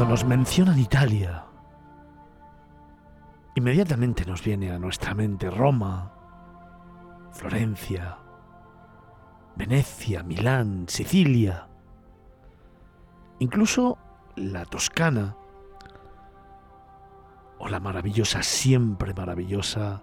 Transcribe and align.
Cuando 0.00 0.14
nos 0.14 0.24
mencionan 0.24 0.78
Italia, 0.78 1.44
inmediatamente 3.54 4.24
nos 4.24 4.42
viene 4.42 4.72
a 4.72 4.78
nuestra 4.78 5.12
mente 5.12 5.50
Roma, 5.50 6.10
Florencia, 7.32 8.16
Venecia, 9.56 10.22
Milán, 10.22 10.86
Sicilia, 10.88 11.68
incluso 13.40 13.98
la 14.36 14.64
Toscana 14.64 15.36
o 17.58 17.68
la 17.68 17.78
maravillosa, 17.78 18.42
siempre 18.42 19.12
maravillosa 19.12 20.02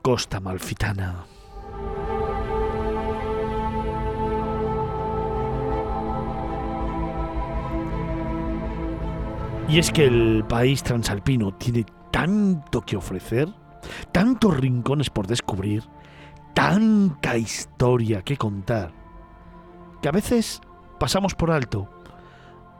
Costa 0.00 0.40
Malfitana. 0.40 1.26
Y 9.68 9.80
es 9.80 9.90
que 9.90 10.06
el 10.06 10.44
país 10.48 10.82
transalpino 10.82 11.52
tiene 11.54 11.84
tanto 12.12 12.82
que 12.82 12.96
ofrecer, 12.96 13.48
tantos 14.12 14.56
rincones 14.56 15.10
por 15.10 15.26
descubrir, 15.26 15.82
tanta 16.54 17.36
historia 17.36 18.22
que 18.22 18.36
contar, 18.36 18.92
que 20.00 20.08
a 20.08 20.12
veces 20.12 20.60
pasamos 21.00 21.34
por 21.34 21.50
alto 21.50 21.88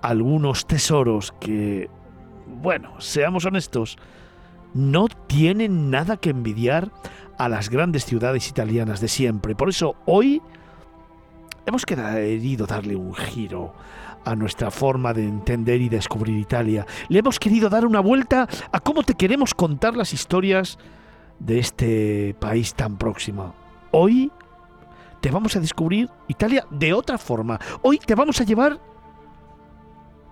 algunos 0.01 0.67
tesoros 0.67 1.35
que, 1.41 1.91
bueno, 2.47 3.01
seamos 3.01 3.45
honestos, 3.45 3.99
no 4.73 5.09
tienen 5.27 5.91
nada 5.91 6.17
que 6.17 6.31
envidiar 6.31 6.93
a 7.37 7.49
las 7.49 7.69
grandes 7.69 8.05
ciudades 8.05 8.49
italianas 8.49 9.01
de 9.01 9.09
siempre. 9.09 9.57
Por 9.57 9.71
eso 9.71 9.97
hoy 10.07 10.41
hemos 11.67 11.85
querido 11.85 12.67
darle 12.67 12.97
un 12.97 13.15
giro 13.15 13.75
a 14.25 14.35
nuestra 14.35 14.71
forma 14.71 15.13
de 15.13 15.25
entender 15.25 15.81
y 15.81 15.89
descubrir 15.89 16.39
Italia. 16.39 16.87
Le 17.09 17.19
hemos 17.19 17.39
querido 17.39 17.69
dar 17.69 17.85
una 17.85 18.01
vuelta 18.01 18.49
a 18.73 18.81
cómo 18.81 19.03
te 19.03 19.15
queremos 19.15 19.55
contar 19.55 19.97
las 19.97 20.13
historias 20.13 20.79
de 21.39 21.59
este 21.59 22.37
país 22.41 22.75
tan 22.75 22.97
próximo. 22.97 23.55
Hoy 23.91 24.33
te 25.21 25.31
vamos 25.31 25.55
a 25.57 25.61
descubrir 25.61 26.09
Italia 26.29 26.67
de 26.71 26.93
otra 26.93 27.19
forma. 27.19 27.61
Hoy 27.83 27.99
te 27.99 28.15
vamos 28.15 28.41
a 28.41 28.45
llevar 28.45 28.81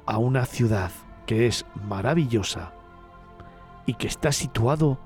a 0.07 0.19
una 0.19 0.47
ciudad 0.47 0.91
que 1.27 1.47
es 1.47 1.67
maravillosa 1.89 2.73
y 3.87 3.95
que 3.95 4.07
está 4.07 4.33
situado 4.33 4.99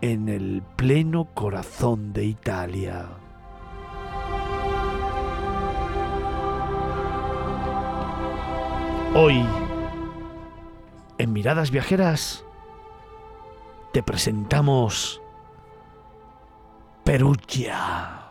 en 0.00 0.28
el 0.28 0.62
pleno 0.76 1.26
corazón 1.34 2.12
de 2.12 2.24
Italia. 2.24 3.21
Hoy, 9.14 9.44
en 11.18 11.32
Miradas 11.34 11.70
Viajeras, 11.70 12.46
te 13.92 14.02
presentamos 14.02 15.20
Perugia. 17.04 18.21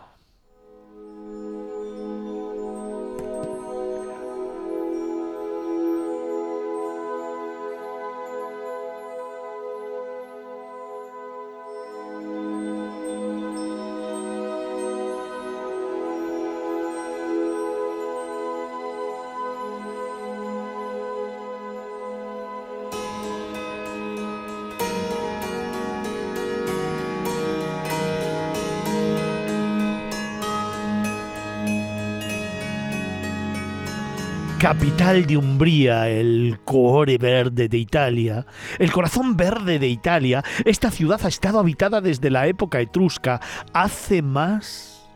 Capital 34.72 35.26
de 35.26 35.36
Umbría, 35.36 36.08
el 36.08 36.58
cuore 36.64 37.18
verde 37.18 37.68
de 37.68 37.76
Italia, 37.76 38.46
el 38.78 38.90
corazón 38.90 39.36
verde 39.36 39.78
de 39.78 39.88
Italia, 39.88 40.42
esta 40.64 40.90
ciudad 40.90 41.20
ha 41.24 41.28
estado 41.28 41.58
habitada 41.58 42.00
desde 42.00 42.30
la 42.30 42.46
época 42.46 42.80
etrusca, 42.80 43.38
hace 43.74 44.22
más 44.22 45.06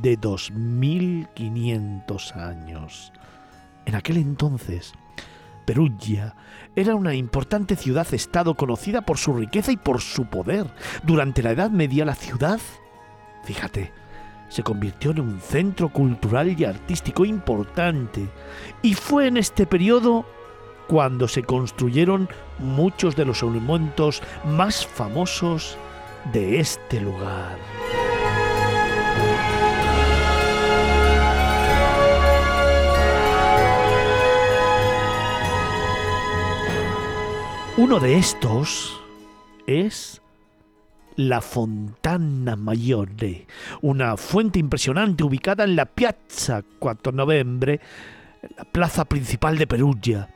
de 0.00 0.16
2500 0.16 2.36
años. 2.36 3.12
En 3.84 3.96
aquel 3.96 4.16
entonces, 4.16 4.94
Perugia 5.66 6.34
era 6.74 6.94
una 6.94 7.14
importante 7.14 7.76
ciudad-estado 7.76 8.54
conocida 8.54 9.02
por 9.02 9.18
su 9.18 9.34
riqueza 9.34 9.72
y 9.72 9.76
por 9.76 10.00
su 10.00 10.24
poder. 10.24 10.68
Durante 11.02 11.42
la 11.42 11.50
Edad 11.50 11.70
Media 11.70 12.06
la 12.06 12.14
ciudad, 12.14 12.60
fíjate, 13.44 13.92
se 14.52 14.62
convirtió 14.62 15.12
en 15.12 15.20
un 15.20 15.40
centro 15.40 15.88
cultural 15.88 16.54
y 16.60 16.66
artístico 16.66 17.24
importante. 17.24 18.28
Y 18.82 18.92
fue 18.92 19.26
en 19.26 19.38
este 19.38 19.64
periodo 19.64 20.26
cuando 20.88 21.26
se 21.26 21.42
construyeron 21.42 22.28
muchos 22.58 23.16
de 23.16 23.24
los 23.24 23.42
monumentos 23.42 24.22
más 24.44 24.86
famosos 24.86 25.78
de 26.34 26.60
este 26.60 27.00
lugar. 27.00 27.56
Uno 37.78 37.98
de 38.00 38.18
estos 38.18 39.00
es 39.66 40.21
la 41.16 41.40
Fontana 41.40 42.56
Maggiore, 42.56 43.46
una 43.82 44.16
fuente 44.16 44.58
impresionante 44.58 45.24
ubicada 45.24 45.64
en 45.64 45.76
la 45.76 45.86
Piazza 45.86 46.62
4 46.78 47.12
Novembre, 47.12 47.80
la 48.56 48.64
plaza 48.64 49.04
principal 49.04 49.58
de 49.58 49.66
Perugia. 49.66 50.28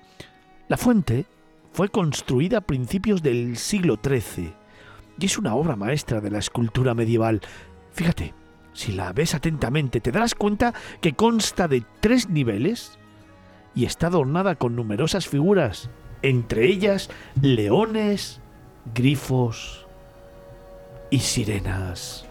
La 0.69 0.77
fuente 0.77 1.27
fue 1.73 1.89
construida 1.89 2.59
a 2.59 2.61
principios 2.63 3.23
del 3.23 3.57
siglo 3.57 3.99
XIII 4.03 4.53
y 5.19 5.27
es 5.27 5.39
una 5.39 5.55
obra 5.55 5.77
maestra 5.77 6.21
de 6.21 6.31
la 6.31 6.39
escultura 6.39 6.95
medieval. 6.95 7.41
Fíjate, 7.93 8.35
si 8.73 8.93
la 8.93 9.13
ves 9.13 9.35
atentamente 9.35 10.01
te 10.01 10.13
darás 10.13 10.35
cuenta 10.35 10.75
que 11.01 11.15
consta 11.15 11.69
de 11.69 11.85
tres 12.01 12.29
niveles 12.29 12.99
y 13.75 13.85
está 13.85 14.09
adornada 14.09 14.57
con 14.57 14.77
numerosas 14.77 15.29
figuras, 15.29 15.91
entre 16.23 16.67
ellas 16.67 17.11
leones, 17.41 18.41
grifos, 18.95 19.86
y 21.11 21.19
sirenas. 21.19 22.27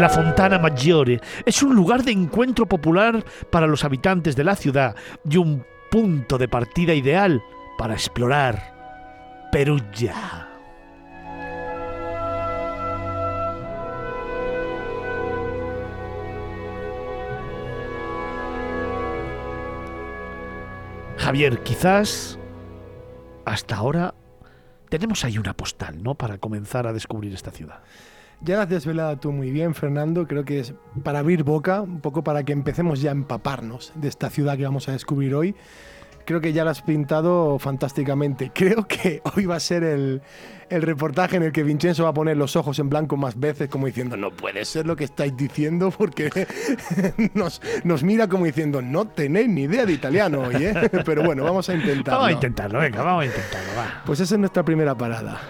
La 0.00 0.08
Fontana 0.08 0.58
Maggiore 0.58 1.20
es 1.44 1.62
un 1.62 1.74
lugar 1.74 2.02
de 2.02 2.12
encuentro 2.12 2.64
popular 2.64 3.22
para 3.50 3.66
los 3.66 3.84
habitantes 3.84 4.34
de 4.34 4.44
la 4.44 4.56
ciudad 4.56 4.96
y 5.28 5.36
un 5.36 5.62
punto 5.90 6.38
de 6.38 6.48
partida 6.48 6.94
ideal 6.94 7.42
para 7.80 7.94
explorar 7.94 9.48
Perugia. 9.50 10.46
Javier, 21.16 21.62
quizás 21.62 22.38
hasta 23.46 23.76
ahora 23.76 24.14
tenemos 24.90 25.24
ahí 25.24 25.38
una 25.38 25.54
postal, 25.56 26.02
¿no? 26.02 26.14
Para 26.14 26.36
comenzar 26.36 26.86
a 26.86 26.92
descubrir 26.92 27.32
esta 27.32 27.50
ciudad. 27.50 27.78
Ya 28.42 28.56
la 28.56 28.64
has 28.64 28.68
desvelado 28.68 29.16
tú 29.16 29.32
muy 29.32 29.50
bien, 29.50 29.74
Fernando. 29.74 30.26
Creo 30.26 30.44
que 30.44 30.60
es 30.60 30.74
para 31.02 31.20
abrir 31.20 31.44
boca, 31.44 31.80
un 31.80 32.02
poco 32.02 32.22
para 32.22 32.44
que 32.44 32.52
empecemos 32.52 33.00
ya 33.00 33.08
a 33.08 33.12
empaparnos 33.12 33.94
de 33.94 34.08
esta 34.08 34.28
ciudad 34.28 34.58
que 34.58 34.64
vamos 34.64 34.86
a 34.90 34.92
descubrir 34.92 35.34
hoy. 35.34 35.56
Creo 36.24 36.40
que 36.40 36.52
ya 36.52 36.64
la 36.64 36.70
has 36.70 36.82
pintado 36.82 37.58
fantásticamente. 37.58 38.50
Creo 38.54 38.86
que 38.86 39.22
hoy 39.34 39.46
va 39.46 39.56
a 39.56 39.60
ser 39.60 39.82
el, 39.82 40.22
el 40.68 40.82
reportaje 40.82 41.36
en 41.36 41.42
el 41.42 41.52
que 41.52 41.62
Vincenzo 41.62 42.04
va 42.04 42.10
a 42.10 42.14
poner 42.14 42.36
los 42.36 42.54
ojos 42.56 42.78
en 42.78 42.88
blanco 42.88 43.16
más 43.16 43.38
veces, 43.38 43.68
como 43.68 43.86
diciendo, 43.86 44.16
no 44.16 44.30
puede 44.30 44.64
ser 44.64 44.86
lo 44.86 44.96
que 44.96 45.04
estáis 45.04 45.36
diciendo, 45.36 45.90
porque 45.90 46.30
nos, 47.34 47.60
nos 47.84 48.02
mira 48.02 48.28
como 48.28 48.44
diciendo, 48.44 48.80
no 48.80 49.08
tenéis 49.08 49.48
ni 49.48 49.62
idea 49.62 49.84
de 49.84 49.92
italiano 49.92 50.42
hoy, 50.42 50.56
¿eh? 50.56 50.90
Pero 51.04 51.22
bueno, 51.24 51.44
vamos 51.44 51.68
a 51.68 51.74
intentarlo. 51.74 52.20
Vamos 52.20 52.28
a 52.28 52.32
intentarlo, 52.32 52.78
venga, 52.78 53.02
vamos 53.02 53.22
a 53.22 53.26
intentarlo, 53.26 53.68
va. 53.76 54.02
Pues 54.06 54.20
esa 54.20 54.34
es 54.34 54.38
nuestra 54.38 54.64
primera 54.64 54.94
parada. 54.94 55.40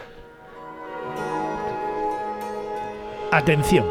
Atención. 3.32 3.87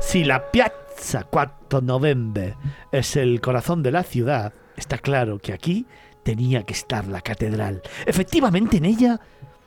Si 0.00 0.22
la 0.22 0.50
Piazza 0.52 1.24
4 1.28 1.80
Novembre 1.80 2.54
es 2.92 3.16
el 3.16 3.40
corazón 3.40 3.82
de 3.82 3.90
la 3.90 4.04
ciudad, 4.04 4.52
está 4.78 4.98
claro 4.98 5.38
que 5.38 5.52
aquí 5.52 5.86
tenía 6.22 6.62
que 6.64 6.72
estar 6.72 7.06
la 7.06 7.20
catedral. 7.20 7.82
Efectivamente, 8.06 8.78
en 8.78 8.84
ella 8.84 9.20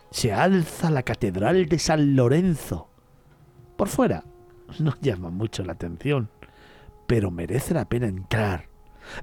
se 0.09 0.33
alza 0.33 0.89
la 0.89 1.03
catedral 1.03 1.67
de 1.67 1.79
San 1.79 2.15
Lorenzo. 2.15 2.89
Por 3.77 3.87
fuera 3.87 4.23
no 4.79 4.95
llama 5.01 5.29
mucho 5.29 5.63
la 5.63 5.73
atención, 5.73 6.29
pero 7.07 7.31
merece 7.31 7.73
la 7.73 7.89
pena 7.89 8.07
entrar. 8.07 8.69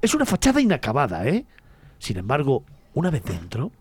Es 0.02 0.14
una 0.14 0.26
fachada 0.26 0.60
inacabada, 0.60 1.26
¿eh? 1.26 1.46
Sin 1.98 2.18
embargo, 2.18 2.64
una 2.94 3.10
vez 3.10 3.24
dentro, 3.24 3.72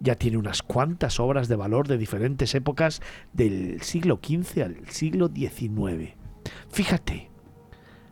ya 0.00 0.16
tiene 0.16 0.36
unas 0.36 0.62
cuantas 0.62 1.20
obras 1.20 1.48
de 1.48 1.56
valor 1.56 1.88
de 1.88 1.98
diferentes 1.98 2.54
épocas 2.54 3.00
del 3.32 3.80
siglo 3.82 4.20
XV 4.22 4.62
al 4.62 4.88
siglo 4.88 5.28
XIX. 5.28 6.14
Fíjate, 6.70 7.30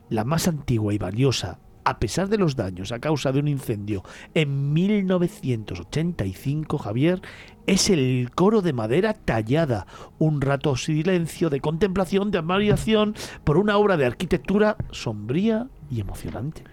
la 0.09 0.25
más 0.25 0.49
antigua 0.49 0.95
y 0.95 0.99
valiosa, 0.99 1.59
a 1.85 1.99
pesar 1.99 2.29
de 2.29 2.39
los 2.39 2.55
daños 2.57 2.93
a 2.93 3.01
causa 3.01 3.33
de 3.33 3.41
un 3.41 3.49
incendio 3.49 4.05
en 4.35 4.73
1985, 4.73 6.79
Javier, 6.79 7.21
es 7.67 7.91
el 7.91 8.31
coro 8.35 8.63
de 8.63 8.73
madera 8.73 9.15
tallada, 9.15 9.89
un 10.19 10.41
rato 10.41 10.77
silencio 10.77 11.51
de 11.51 11.61
contemplación, 11.61 12.31
de 12.31 12.39
admiración 12.39 13.17
por 13.45 13.59
una 13.59 13.77
obra 13.77 13.97
de 13.97 14.07
arquitectura 14.07 14.77
sombría 14.91 15.69
y 15.91 16.01
emocionante. 16.01 16.65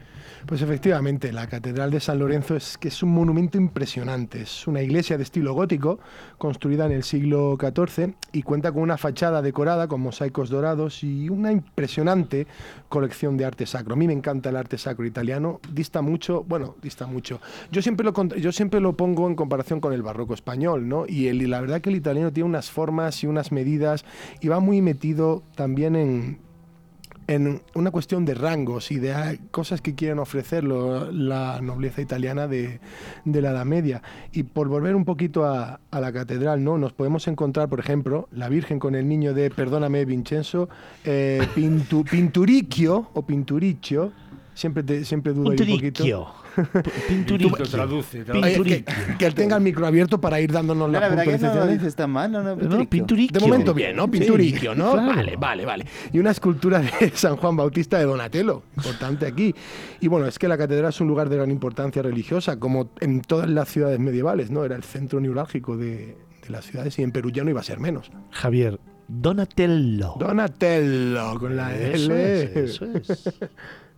Pues 0.45 0.61
efectivamente, 0.61 1.31
la 1.31 1.47
Catedral 1.47 1.91
de 1.91 1.99
San 1.99 2.19
Lorenzo 2.19 2.55
es 2.55 2.77
que 2.77 2.87
es 2.87 3.03
un 3.03 3.13
monumento 3.13 3.57
impresionante. 3.57 4.41
Es 4.41 4.67
una 4.67 4.81
iglesia 4.81 5.17
de 5.17 5.23
estilo 5.23 5.53
gótico, 5.53 5.99
construida 6.37 6.85
en 6.85 6.93
el 6.93 7.03
siglo 7.03 7.57
XIV 7.59 8.13
y 8.31 8.43
cuenta 8.43 8.71
con 8.71 8.81
una 8.81 8.97
fachada 8.97 9.41
decorada 9.41 9.87
con 9.87 10.01
mosaicos 10.01 10.49
dorados 10.49 11.03
y 11.03 11.29
una 11.29 11.51
impresionante 11.51 12.47
colección 12.87 13.37
de 13.37 13.45
arte 13.45 13.65
sacro. 13.65 13.93
A 13.93 13.97
mí 13.97 14.07
me 14.07 14.13
encanta 14.13 14.49
el 14.49 14.55
arte 14.55 14.77
sacro 14.77 15.05
italiano, 15.05 15.59
dista 15.71 16.01
mucho, 16.01 16.43
bueno, 16.43 16.75
dista 16.81 17.05
mucho. 17.05 17.41
Yo 17.71 17.81
siempre 17.81 18.05
lo, 18.05 18.13
yo 18.35 18.51
siempre 18.51 18.79
lo 18.79 18.93
pongo 18.93 19.27
en 19.27 19.35
comparación 19.35 19.79
con 19.79 19.93
el 19.93 20.01
barroco 20.01 20.33
español, 20.33 20.87
¿no? 20.87 21.05
Y, 21.07 21.29
la 21.49 21.61
verdad 21.61 21.81
que 21.81 21.89
el 21.89 21.95
italiano 21.95 22.31
tiene 22.31 22.49
unas 22.49 22.69
formas 22.69 23.23
y 23.23 23.27
unas 23.27 23.51
medidas 23.51 24.05
y 24.41 24.47
va 24.47 24.59
muy 24.59 24.81
metido 24.81 25.43
también 25.55 25.95
en 25.95 26.48
en 27.29 27.61
una 27.75 27.91
cuestión 27.91 28.25
de 28.25 28.33
rangos 28.33 28.91
y 28.91 28.97
de 28.97 29.39
cosas 29.51 29.81
que 29.81 29.93
quieren 29.93 30.17
ofrecer 30.17 30.63
la 30.63 31.61
nobleza 31.61 32.01
italiana 32.01 32.47
de, 32.47 32.79
la 33.23 33.51
Edad 33.51 33.65
Media. 33.65 34.01
Y 34.31 34.43
por 34.43 34.67
volver 34.67 34.95
un 34.95 35.05
poquito 35.05 35.45
a, 35.45 35.79
la 35.91 36.11
catedral, 36.11 36.63
¿no? 36.63 36.79
nos 36.79 36.91
podemos 36.91 37.27
encontrar, 37.27 37.69
por 37.69 37.79
ejemplo, 37.79 38.27
la 38.31 38.49
Virgen 38.49 38.79
con 38.79 38.95
el 38.95 39.07
niño 39.07 39.35
de, 39.35 39.51
perdóname 39.51 40.05
Vincenzo, 40.05 40.69
eh, 41.05 41.45
Pinturicchio 42.09 43.09
o 43.13 43.21
Pinturicchio, 43.21 44.11
siempre, 44.59 44.83
te, 44.83 45.05
siempre 45.05 45.33
dudo 45.33 45.49
un 45.49 45.55
poquito. 45.55 46.03
Pinturicchio. 47.07 47.65
traduce. 47.65 48.23
traduce. 48.25 48.83
que, 49.17 49.25
él 49.25 49.33
tenga 49.33 49.55
el 49.55 49.63
micro 49.63 49.87
abierto 49.87 50.19
para 50.19 50.41
ir 50.41 50.51
dándonos 50.51 50.91
la, 50.91 50.99
la 50.99 51.09
verdad 51.09 51.23
que 51.23 51.37
no 51.37 51.55
lo 51.55 51.67
dices 51.67 51.95
tan 51.95 52.11
mal, 52.11 52.31
no, 52.31 52.43
no, 52.43 52.55
De 52.55 53.39
momento 53.39 53.73
bien, 53.73 53.95
¿no? 53.95 54.09
Pinturicchio, 54.11 54.75
¿no? 54.75 54.95
Vale, 54.95 55.37
vale, 55.37 55.65
vale. 55.65 55.85
Y 56.11 56.19
una 56.19 56.31
escultura 56.31 56.79
de 56.79 57.11
San 57.15 57.37
Juan 57.37 57.55
Bautista 57.55 57.97
de 57.97 58.05
Donatello, 58.05 58.63
importante 58.75 59.25
aquí. 59.25 59.55
Y 60.01 60.07
bueno, 60.07 60.27
es 60.27 60.37
que 60.37 60.47
la 60.47 60.57
catedral 60.57 60.89
es 60.89 60.99
un 60.99 61.07
lugar 61.07 61.29
de 61.29 61.37
gran 61.37 61.51
importancia 61.51 62.01
religiosa, 62.01 62.59
como 62.59 62.91
en 62.99 63.21
todas 63.21 63.49
las 63.49 63.69
ciudades 63.69 63.99
medievales, 63.99 64.51
¿no? 64.51 64.65
Era 64.65 64.75
el 64.75 64.83
centro 64.83 65.21
neurálgico 65.21 65.77
de, 65.77 66.17
de 66.43 66.49
las 66.49 66.65
ciudades 66.65 66.99
y 66.99 67.03
en 67.03 67.11
Perú 67.11 67.31
ya 67.31 67.43
no 67.43 67.49
iba 67.49 67.61
a 67.61 67.63
ser 67.63 67.79
menos. 67.79 68.11
Javier, 68.31 68.79
Donatello. 69.07 70.15
Donatello, 70.19 71.39
con 71.39 71.55
la 71.55 71.75
L. 71.75 72.63
eso 72.63 72.85
es. 72.85 73.39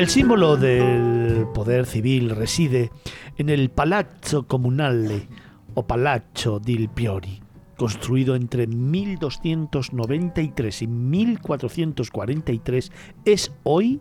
El 0.00 0.08
símbolo 0.08 0.56
del 0.56 1.46
poder 1.52 1.84
civil 1.84 2.30
reside 2.30 2.90
en 3.36 3.50
el 3.50 3.68
Palazzo 3.68 4.46
Comunale 4.46 5.28
o 5.74 5.86
Palazzo 5.86 6.58
del 6.58 6.88
Piori, 6.88 7.42
construido 7.76 8.34
entre 8.34 8.66
1293 8.66 10.80
y 10.80 10.86
1443, 10.86 12.92
es 13.26 13.52
hoy 13.62 14.00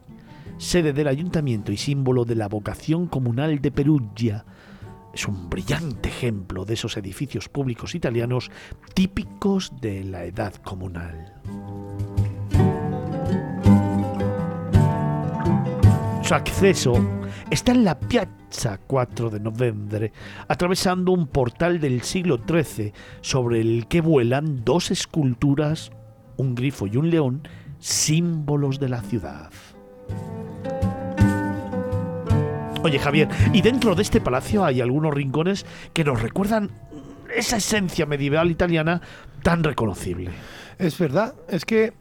sede 0.57 0.93
del 0.93 1.09
ayuntamiento 1.09 1.73
y 1.73 1.77
símbolo 1.77 2.23
de 2.23 2.35
la 2.35 2.47
vocación 2.47 3.07
comunal 3.07 3.59
de 3.59 3.71
Perugia. 3.71 4.45
Es 5.13 5.27
un 5.27 5.49
brillante 5.49 6.07
ejemplo 6.07 6.63
de 6.63 6.75
esos 6.75 6.95
edificios 6.95 7.49
públicos 7.49 7.93
italianos 7.93 8.49
típicos 8.93 9.73
de 9.81 10.05
la 10.05 10.23
edad 10.23 10.53
comunal. 10.63 11.33
Su 16.29 16.35
acceso 16.35 16.93
está 17.49 17.71
en 17.71 17.83
la 17.83 17.99
Piazza 17.99 18.79
4 18.85 19.31
de 19.31 19.39
Noviembre, 19.39 20.13
atravesando 20.47 21.11
un 21.11 21.25
portal 21.25 21.79
del 21.79 22.03
siglo 22.03 22.39
XIII 22.47 22.93
sobre 23.21 23.61
el 23.61 23.87
que 23.87 23.99
vuelan 23.99 24.63
dos 24.63 24.91
esculturas, 24.91 25.89
un 26.37 26.53
grifo 26.53 26.85
y 26.85 26.97
un 26.97 27.09
león, 27.09 27.47
símbolos 27.79 28.79
de 28.79 28.89
la 28.89 29.01
ciudad. 29.01 29.49
Oye 32.83 32.99
Javier, 32.99 33.27
y 33.51 33.63
dentro 33.63 33.95
de 33.95 34.03
este 34.03 34.21
palacio 34.21 34.63
hay 34.63 34.81
algunos 34.81 35.11
rincones 35.11 35.65
que 35.93 36.03
nos 36.03 36.21
recuerdan 36.21 36.69
esa 37.35 37.57
esencia 37.57 38.05
medieval 38.05 38.51
italiana 38.51 39.01
tan 39.41 39.63
reconocible. 39.63 40.29
Es 40.77 40.95
verdad, 40.99 41.33
es 41.49 41.65
que 41.65 41.93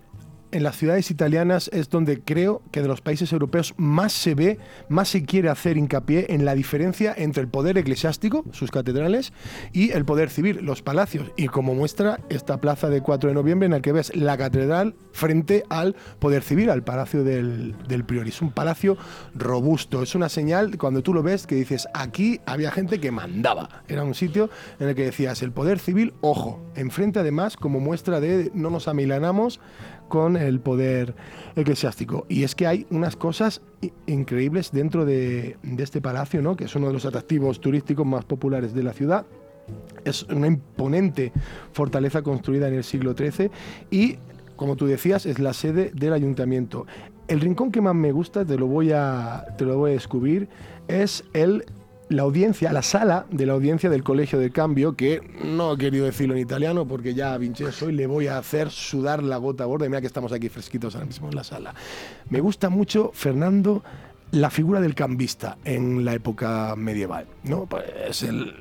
en 0.52 0.62
las 0.62 0.76
ciudades 0.76 1.10
italianas 1.10 1.70
es 1.72 1.88
donde 1.88 2.20
creo 2.20 2.62
que 2.70 2.82
de 2.82 2.88
los 2.88 3.00
países 3.00 3.32
europeos 3.32 3.74
más 3.76 4.12
se 4.12 4.34
ve, 4.34 4.58
más 4.88 5.08
se 5.08 5.24
quiere 5.24 5.48
hacer 5.48 5.76
hincapié 5.76 6.26
en 6.30 6.44
la 6.44 6.54
diferencia 6.54 7.14
entre 7.16 7.42
el 7.42 7.48
poder 7.48 7.78
eclesiástico, 7.78 8.44
sus 8.52 8.70
catedrales, 8.70 9.32
y 9.72 9.92
el 9.92 10.04
poder 10.04 10.30
civil, 10.30 10.60
los 10.62 10.82
palacios. 10.82 11.30
Y 11.36 11.48
como 11.48 11.74
muestra 11.74 12.20
esta 12.28 12.60
plaza 12.60 12.88
de 12.88 13.02
4 13.02 13.28
de 13.28 13.34
noviembre 13.34 13.66
en 13.66 13.72
la 13.72 13.80
que 13.80 13.92
ves 13.92 14.14
la 14.14 14.36
catedral 14.36 14.94
frente 15.12 15.64
al 15.68 15.94
poder 16.18 16.42
civil, 16.42 16.70
al 16.70 16.82
palacio 16.82 17.24
del, 17.24 17.76
del 17.86 18.04
Priori. 18.04 18.30
Es 18.30 18.42
un 18.42 18.52
palacio 18.52 18.96
robusto, 19.34 20.02
es 20.02 20.14
una 20.14 20.28
señal 20.28 20.76
cuando 20.78 21.02
tú 21.02 21.14
lo 21.14 21.22
ves 21.22 21.46
que 21.46 21.54
dices, 21.54 21.88
aquí 21.94 22.40
había 22.46 22.70
gente 22.70 23.00
que 23.00 23.10
mandaba. 23.10 23.82
Era 23.88 24.04
un 24.04 24.14
sitio 24.14 24.50
en 24.78 24.88
el 24.88 24.94
que 24.94 25.04
decías, 25.04 25.42
el 25.42 25.52
poder 25.52 25.78
civil, 25.78 26.14
ojo, 26.20 26.60
enfrente 26.74 27.18
además 27.20 27.56
como 27.56 27.80
muestra 27.80 28.20
de 28.20 28.50
no 28.54 28.70
nos 28.70 28.88
amilanamos, 28.88 29.60
con 30.08 30.36
el 30.36 30.60
poder 30.60 31.14
eclesiástico. 31.56 32.26
Y 32.28 32.44
es 32.44 32.54
que 32.54 32.66
hay 32.66 32.86
unas 32.90 33.16
cosas 33.16 33.60
increíbles 34.06 34.72
dentro 34.72 35.04
de, 35.04 35.56
este 35.78 36.00
palacio, 36.00 36.42
¿no? 36.42 36.56
que 36.56 36.64
es 36.64 36.74
uno 36.74 36.88
de 36.88 36.92
los 36.94 37.06
atractivos 37.06 37.60
turísticos 37.60 38.06
más 38.06 38.24
populares 38.24 38.74
de 38.74 38.82
la 38.82 38.92
ciudad. 38.92 39.26
Es 40.04 40.22
una 40.24 40.46
imponente 40.46 41.32
fortaleza 41.72 42.22
construida 42.22 42.68
en 42.68 42.74
el 42.74 42.84
siglo 42.84 43.14
XIII 43.14 43.50
y, 43.90 44.16
como 44.56 44.76
tú 44.76 44.86
decías, 44.86 45.26
es 45.26 45.38
la 45.38 45.52
sede 45.52 45.90
del 45.94 46.12
ayuntamiento. 46.12 46.86
El 47.28 47.40
rincón 47.40 47.70
que 47.70 47.82
más 47.82 47.94
me 47.94 48.10
gusta, 48.12 48.44
te 48.44 48.56
lo 48.56 48.66
voy 48.66 48.92
a, 48.92 49.44
te 49.58 49.66
lo 49.66 49.76
voy 49.76 49.90
a 49.90 49.94
descubrir, 49.94 50.48
es 50.88 51.24
el 51.34 51.66
la 52.08 52.22
audiencia, 52.22 52.72
la 52.72 52.82
sala 52.82 53.26
de 53.30 53.46
la 53.46 53.52
audiencia 53.52 53.90
del 53.90 54.02
Colegio 54.02 54.38
de 54.38 54.50
Cambio, 54.50 54.96
que 54.96 55.20
no 55.44 55.74
he 55.74 55.78
querido 55.78 56.06
decirlo 56.06 56.34
en 56.34 56.40
italiano 56.40 56.86
porque 56.86 57.14
ya 57.14 57.34
a 57.34 57.38
Vincenzo 57.38 57.86
hoy 57.86 57.92
le 57.92 58.06
voy 58.06 58.26
a 58.26 58.38
hacer 58.38 58.70
sudar 58.70 59.22
la 59.22 59.36
gota 59.36 59.64
gorda. 59.64 59.86
Mira 59.86 60.00
que 60.00 60.06
estamos 60.06 60.32
aquí 60.32 60.48
fresquitos 60.48 60.94
ahora 60.94 61.06
mismo 61.06 61.28
en 61.28 61.36
la 61.36 61.44
sala. 61.44 61.74
Me 62.30 62.40
gusta 62.40 62.68
mucho, 62.68 63.10
Fernando, 63.14 63.82
la 64.30 64.50
figura 64.50 64.80
del 64.80 64.94
cambista 64.94 65.56
en 65.64 66.04
la 66.04 66.12
época 66.14 66.74
medieval, 66.76 67.26
¿no? 67.44 67.64
Pues 67.66 68.22
el, 68.22 68.54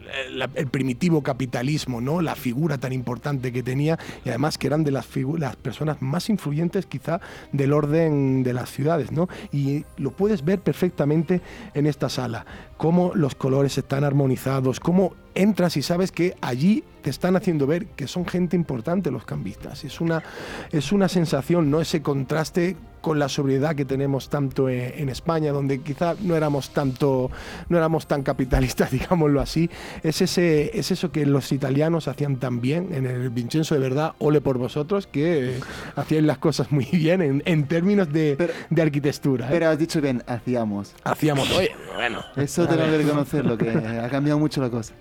el- 0.56 0.68
primitivo 0.68 1.24
capitalismo, 1.24 2.00
¿no? 2.00 2.22
La 2.22 2.36
figura 2.36 2.78
tan 2.78 2.94
importante 2.94 3.52
que 3.52 3.64
tenía 3.64 4.00
y 4.24 4.30
además 4.30 4.58
que 4.58 4.68
eran 4.68 4.84
de 4.84 4.92
las, 4.92 5.08
las 5.38 5.56
personas 5.58 6.02
más 6.02 6.30
influyentes 6.30 6.86
quizá 6.86 7.20
del 7.52 7.74
orden 7.74 8.44
de 8.44 8.54
las 8.54 8.70
ciudades, 8.72 9.12
¿no? 9.12 9.28
Y 9.52 9.84
lo 9.98 10.12
puedes 10.12 10.46
ver 10.46 10.60
perfectamente 10.60 11.42
en 11.74 11.86
esta 11.86 12.08
sala, 12.10 12.46
cómo 12.78 13.12
los 13.14 13.36
colores 13.36 13.78
están 13.78 14.04
armonizados, 14.04 14.80
cómo 14.80 15.14
entras 15.42 15.78
y 15.78 15.82
sabes 15.82 16.12
que 16.12 16.36
allí 16.42 16.84
te 17.02 17.10
están 17.10 17.36
haciendo 17.36 17.68
ver 17.68 17.86
que 17.88 18.08
son 18.08 18.26
gente 18.26 18.56
importante 18.56 19.12
los 19.12 19.24
cambistas. 19.26 19.84
Es 19.86 20.02
una, 20.02 20.24
es 20.72 20.92
una 20.92 21.08
sensación, 21.08 21.72
¿no? 21.72 21.80
Ese 21.80 22.02
contraste 22.02 22.76
con 23.02 23.20
la 23.20 23.30
sobriedad 23.30 23.76
que 23.76 23.86
tenemos 23.86 24.30
tanto 24.30 24.68
en, 24.68 25.00
en 25.00 25.08
España, 25.10 25.54
donde 25.54 25.80
quizá 25.80 26.16
no 26.22 26.36
éramos 26.36 26.72
tanto, 26.72 27.32
no 27.70 27.78
éramos 27.78 28.08
tan 28.08 28.24
capitalistas, 28.24 28.92
digámoslo 28.98 29.40
así. 29.40 29.70
Es 30.04 30.22
ese, 30.22 30.78
es 30.78 30.92
eso 30.92 31.12
que 31.12 31.26
los 31.26 31.52
italianos 31.54 32.10
hacían 32.10 32.38
tan 32.38 32.60
bien 32.60 32.90
en 32.94 33.06
el 33.06 33.30
Vincenzo 33.30 33.76
de 33.76 33.82
verdad, 33.82 34.14
ole 34.20 34.42
por 34.42 34.58
vosotros, 34.58 35.08
que 35.08 35.56
eh, 35.56 35.60
hacían 35.96 36.28
las 36.28 36.40
cosas 36.40 36.72
muy 36.72 36.86
bien 36.92 37.22
en, 37.22 37.44
en 37.46 37.68
términos 37.68 38.12
de, 38.12 38.36
Pero- 38.38 38.54
de 38.70 38.82
arquitectura. 38.82 39.46
¿eh? 39.46 39.50
Pero 39.52 39.70
has 39.70 39.78
dicho 39.80 40.02
bien, 40.02 40.24
hacíamos. 40.28 40.94
Hacíamos, 41.06 41.50
oye, 41.52 41.72
bueno. 41.96 42.22
Eso 42.36 42.68
tengo 42.68 42.84
que 42.84 42.98
reconocerlo, 42.98 43.58
que 43.58 43.70
ha 43.70 44.10
cambiado 44.10 44.40
mucho 44.40 44.60
la 44.62 44.70
cosa. 44.70 44.94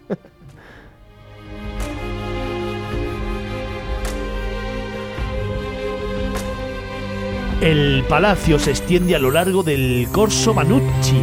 El 7.66 8.04
palacio 8.08 8.60
se 8.60 8.70
extiende 8.70 9.16
a 9.16 9.18
lo 9.18 9.32
largo 9.32 9.64
del 9.64 10.06
Corso 10.12 10.54
Manucci 10.54 11.20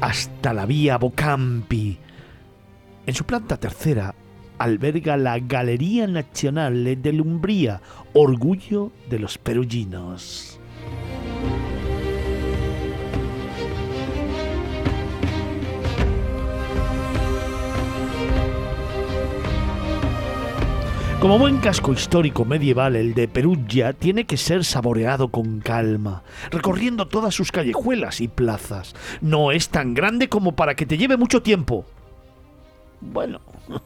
hasta 0.00 0.52
la 0.52 0.66
vía 0.66 0.98
Bocampi. 0.98 1.96
En 3.06 3.14
su 3.14 3.22
planta 3.22 3.56
tercera 3.58 4.12
alberga 4.58 5.16
la 5.16 5.38
Galería 5.38 6.08
Nazionale 6.08 6.96
dell'Umbria, 6.96 7.80
orgullo 8.12 8.90
de 9.08 9.20
los 9.20 9.38
peruginos. 9.38 10.51
Como 21.22 21.38
buen 21.38 21.58
casco 21.58 21.92
histórico 21.92 22.44
medieval, 22.44 22.96
el 22.96 23.14
de 23.14 23.28
Perugia 23.28 23.92
tiene 23.92 24.24
que 24.24 24.36
ser 24.36 24.64
saboreado 24.64 25.28
con 25.28 25.60
calma, 25.60 26.24
recorriendo 26.50 27.06
todas 27.06 27.32
sus 27.32 27.52
callejuelas 27.52 28.20
y 28.20 28.26
plazas. 28.26 28.96
No 29.20 29.52
es 29.52 29.68
tan 29.68 29.94
grande 29.94 30.28
como 30.28 30.56
para 30.56 30.74
que 30.74 30.84
te 30.84 30.98
lleve 30.98 31.16
mucho 31.16 31.40
tiempo. 31.40 31.84
Bueno, 33.00 33.40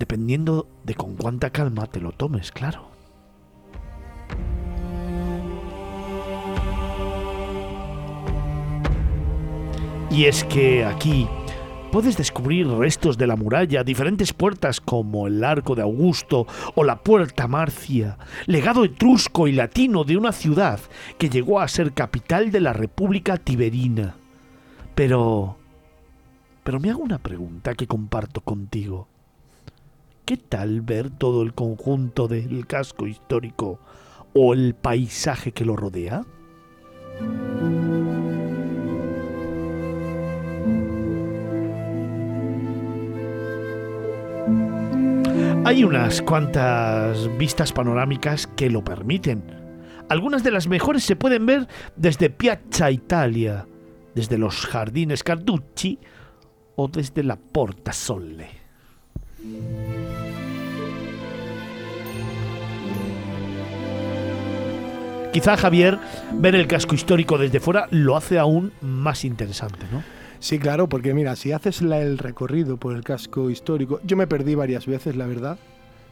dependiendo 0.00 0.66
de 0.82 0.96
con 0.96 1.14
cuánta 1.14 1.50
calma 1.50 1.86
te 1.86 2.00
lo 2.00 2.10
tomes, 2.10 2.50
claro. 2.50 2.88
Y 10.10 10.24
es 10.24 10.42
que 10.42 10.84
aquí 10.84 11.28
puedes 11.90 12.16
descubrir 12.16 12.68
restos 12.68 13.16
de 13.18 13.26
la 13.26 13.36
muralla, 13.36 13.84
diferentes 13.84 14.32
puertas 14.32 14.80
como 14.80 15.26
el 15.26 15.42
Arco 15.42 15.74
de 15.74 15.82
Augusto 15.82 16.46
o 16.74 16.84
la 16.84 16.96
Puerta 16.96 17.48
Marcia, 17.48 18.18
legado 18.46 18.84
etrusco 18.84 19.48
y 19.48 19.52
latino 19.52 20.04
de 20.04 20.16
una 20.16 20.32
ciudad 20.32 20.80
que 21.18 21.28
llegó 21.28 21.60
a 21.60 21.68
ser 21.68 21.92
capital 21.92 22.50
de 22.50 22.60
la 22.60 22.72
República 22.72 23.36
Tiberina. 23.36 24.16
Pero... 24.94 25.58
Pero 26.64 26.80
me 26.80 26.90
hago 26.90 27.02
una 27.02 27.18
pregunta 27.18 27.74
que 27.74 27.86
comparto 27.86 28.40
contigo. 28.40 29.06
¿Qué 30.24 30.36
tal 30.36 30.80
ver 30.80 31.10
todo 31.10 31.42
el 31.42 31.54
conjunto 31.54 32.26
del 32.26 32.66
casco 32.66 33.06
histórico 33.06 33.78
o 34.34 34.52
el 34.52 34.74
paisaje 34.74 35.52
que 35.52 35.64
lo 35.64 35.76
rodea? 35.76 36.24
Hay 45.66 45.82
unas 45.82 46.22
cuantas 46.22 47.28
vistas 47.38 47.72
panorámicas 47.72 48.46
que 48.46 48.70
lo 48.70 48.84
permiten. 48.84 49.42
Algunas 50.08 50.44
de 50.44 50.52
las 50.52 50.68
mejores 50.68 51.02
se 51.02 51.16
pueden 51.16 51.44
ver 51.44 51.66
desde 51.96 52.30
Piazza 52.30 52.92
Italia, 52.92 53.66
desde 54.14 54.38
los 54.38 54.64
jardines 54.64 55.24
Carducci 55.24 55.98
o 56.76 56.86
desde 56.86 57.24
la 57.24 57.34
Porta 57.34 57.92
Sole. 57.92 58.48
Quizá 65.32 65.56
Javier 65.56 65.98
ver 66.34 66.54
el 66.54 66.68
casco 66.68 66.94
histórico 66.94 67.38
desde 67.38 67.58
fuera 67.58 67.88
lo 67.90 68.16
hace 68.16 68.38
aún 68.38 68.72
más 68.82 69.24
interesante, 69.24 69.84
¿no? 69.90 70.15
Sí, 70.40 70.58
claro, 70.58 70.88
porque 70.88 71.14
mira, 71.14 71.36
si 71.36 71.52
haces 71.52 71.82
la- 71.82 72.00
el 72.00 72.18
recorrido 72.18 72.76
por 72.76 72.94
el 72.94 73.02
casco 73.04 73.50
histórico, 73.50 74.00
yo 74.04 74.16
me 74.16 74.26
perdí 74.26 74.54
varias 74.54 74.86
veces, 74.86 75.16
la 75.16 75.26
verdad, 75.26 75.58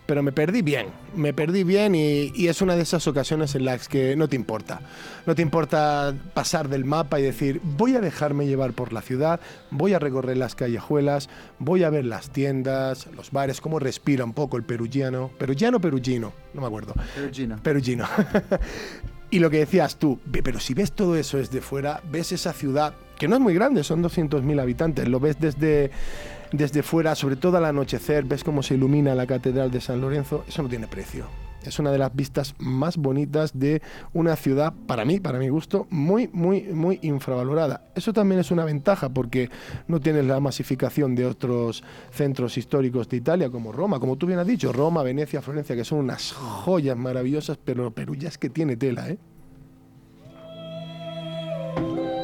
pero 0.07 0.23
me 0.23 0.33
perdí 0.33 0.61
bien, 0.61 0.89
me 1.17 1.33
perdí 1.33 1.65
bien 1.65 1.95
y, 1.95 2.31
y 2.35 2.49
es 2.49 2.61
una 2.61 2.77
de 2.77 2.83
esas 2.83 3.07
ocasiones 3.07 3.55
en 3.55 3.65
las 3.65 3.89
que 3.89 4.17
no 4.17 4.29
te 4.29 4.37
importa, 4.37 4.81
no 5.25 5.35
te 5.35 5.41
importa 5.41 6.15
pasar 6.35 6.69
del 6.69 6.85
mapa 6.85 7.19
y 7.19 7.23
decir, 7.23 7.61
voy 7.63 7.97
a 7.97 8.01
dejarme 8.03 8.47
llevar 8.47 8.75
por 8.75 8.93
la 8.93 9.01
ciudad, 9.01 9.41
voy 9.71 9.95
a 9.95 9.99
recorrer 9.99 10.37
las 10.37 10.55
callejuelas, 10.55 11.31
voy 11.59 11.85
a 11.85 11.91
ver 11.91 12.05
las 12.05 12.29
tiendas, 12.31 13.07
los 13.17 13.31
bares, 13.31 13.63
cómo 13.63 13.79
respira 13.79 14.25
un 14.25 14.35
poco 14.35 14.59
el 14.59 14.63
perugiano, 14.65 15.31
perugiano, 15.39 15.81
perugino, 15.81 16.33
no 16.53 16.61
me 16.61 16.67
acuerdo. 16.67 16.93
Pero 17.15 17.33
Gina, 17.33 17.57
Perugino. 17.63 18.07
y 19.31 19.39
lo 19.39 19.49
que 19.51 19.59
decías 19.59 19.97
tú, 19.97 20.21
pero 20.45 20.61
si 20.61 20.75
ves 20.75 20.93
todo 20.93 21.17
eso 21.17 21.39
desde 21.39 21.61
fuera, 21.63 22.03
ves 22.11 22.31
esa 22.33 22.53
ciudad, 22.53 22.95
que 23.19 23.29
no 23.29 23.37
es 23.37 23.41
muy 23.41 23.55
grande, 23.55 23.85
son 23.85 24.03
200.000 24.03 24.61
habitantes, 24.61 25.09
lo 25.09 25.21
ves 25.21 25.39
desde, 25.41 25.91
desde 26.53 26.83
fuera, 26.83 27.15
sobre 27.15 27.37
todo 27.37 27.57
al 27.57 27.65
anochecer, 27.65 28.25
ves 28.25 28.45
cómo 28.45 28.63
se 28.63 28.75
ilumina 28.75 29.15
la 29.15 29.27
Catedral 29.27 29.71
de 29.71 29.81
San 29.81 30.01
Lorenzo, 30.01 30.45
eso 30.49 30.63
no 30.63 30.69
tiene 30.69 30.87
precio. 30.87 31.27
Es 31.65 31.79
una 31.79 31.91
de 31.91 31.99
las 31.99 32.15
vistas 32.15 32.55
más 32.59 32.97
bonitas 32.97 33.59
de 33.59 33.81
una 34.13 34.37
ciudad, 34.37 34.75
para 34.87 35.05
mí, 35.05 35.19
para 35.19 35.39
mi 35.39 35.49
gusto, 35.49 35.87
muy, 35.91 36.29
muy, 36.33 36.63
muy 36.63 36.99
infravalorada. 37.03 37.89
Eso 37.95 38.13
también 38.13 38.41
es 38.41 38.51
una 38.51 38.65
ventaja 38.65 39.09
porque 39.09 39.51
no 39.89 40.01
tienes 40.01 40.27
la 40.27 40.41
masificación 40.41 41.15
de 41.15 41.25
otros 41.27 41.83
centros 42.11 42.59
históricos 42.59 43.09
de 43.09 43.17
Italia, 43.17 43.51
como 43.51 43.73
Roma, 43.73 43.99
como 43.99 44.17
tú 44.17 44.27
bien 44.27 44.39
has 44.39 44.47
dicho, 44.47 44.73
Roma, 44.73 45.03
Venecia, 45.03 45.41
Florencia, 45.41 45.75
que 45.75 45.85
son 45.85 46.01
unas 46.01 46.33
joyas 46.33 46.97
maravillosas, 46.97 47.59
pero 47.65 47.91
Perú 47.91 48.15
ya 48.15 48.29
es 48.29 48.37
que 48.37 48.51
tiene 48.51 48.77
tela, 48.77 49.09
¿eh? 49.09 49.19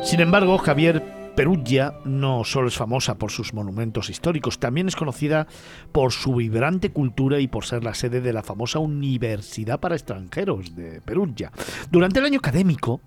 Sin 0.02 0.20
embargo, 0.20 0.56
Javier 0.58 1.02
Perugia 1.36 1.94
no 2.04 2.42
solo 2.44 2.68
es 2.68 2.76
famosa 2.76 3.16
por 3.16 3.30
sus 3.30 3.54
monumentos 3.54 4.10
históricos, 4.10 4.58
también 4.58 4.88
es 4.88 4.96
conocida 4.96 5.46
por 5.92 6.12
su 6.12 6.34
vibrante 6.34 6.90
cultura 6.90 7.38
y 7.38 7.48
por 7.48 7.64
ser 7.64 7.84
la 7.84 7.94
sede 7.94 8.20
de 8.20 8.32
la 8.32 8.42
famosa 8.42 8.78
Universidad 8.78 9.78
para 9.78 9.94
Extranjeros 9.94 10.74
de 10.74 11.00
Perugia. 11.00 11.52
Durante 11.90 12.18
el 12.18 12.26
año 12.26 12.38
académico, 12.38 13.00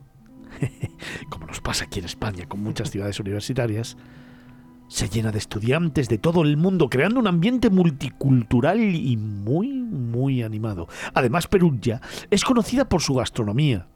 como 1.29 1.47
nos 1.47 1.61
pasa 1.61 1.85
aquí 1.85 1.99
en 1.99 2.05
España 2.05 2.45
con 2.47 2.61
muchas 2.61 2.91
ciudades 2.91 3.19
universitarias, 3.19 3.97
se 4.87 5.09
llena 5.09 5.31
de 5.31 5.39
estudiantes 5.39 6.07
de 6.07 6.19
todo 6.19 6.43
el 6.43 6.57
mundo, 6.57 6.89
creando 6.89 7.19
un 7.19 7.27
ambiente 7.27 7.69
multicultural 7.69 8.79
y 8.79 9.17
muy, 9.17 9.69
muy 9.71 10.43
animado. 10.43 10.87
Además, 11.13 11.47
Perugia 11.47 12.01
es 12.29 12.43
conocida 12.43 12.87
por 12.87 13.01
su 13.01 13.15
gastronomía. 13.15 13.87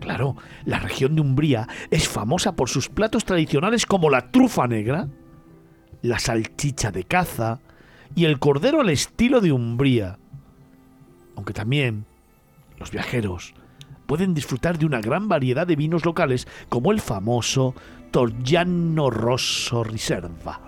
Claro, 0.00 0.36
la 0.64 0.78
región 0.78 1.14
de 1.14 1.20
Umbría 1.20 1.68
es 1.90 2.08
famosa 2.08 2.56
por 2.56 2.68
sus 2.68 2.88
platos 2.88 3.24
tradicionales 3.24 3.86
como 3.86 4.10
la 4.10 4.30
trufa 4.30 4.66
negra, 4.66 5.08
la 6.02 6.18
salchicha 6.18 6.90
de 6.90 7.04
caza 7.04 7.60
y 8.14 8.24
el 8.24 8.38
cordero 8.38 8.80
al 8.80 8.90
estilo 8.90 9.40
de 9.40 9.52
Umbría. 9.52 10.18
Aunque 11.36 11.52
también 11.52 12.06
los 12.78 12.90
viajeros 12.90 13.54
pueden 14.06 14.34
disfrutar 14.34 14.78
de 14.78 14.86
una 14.86 15.00
gran 15.00 15.28
variedad 15.28 15.66
de 15.66 15.76
vinos 15.76 16.04
locales 16.04 16.46
como 16.68 16.92
el 16.92 17.00
famoso 17.00 17.74
Torgiano 18.10 19.10
Rosso 19.10 19.82
Riserva. 19.84 20.65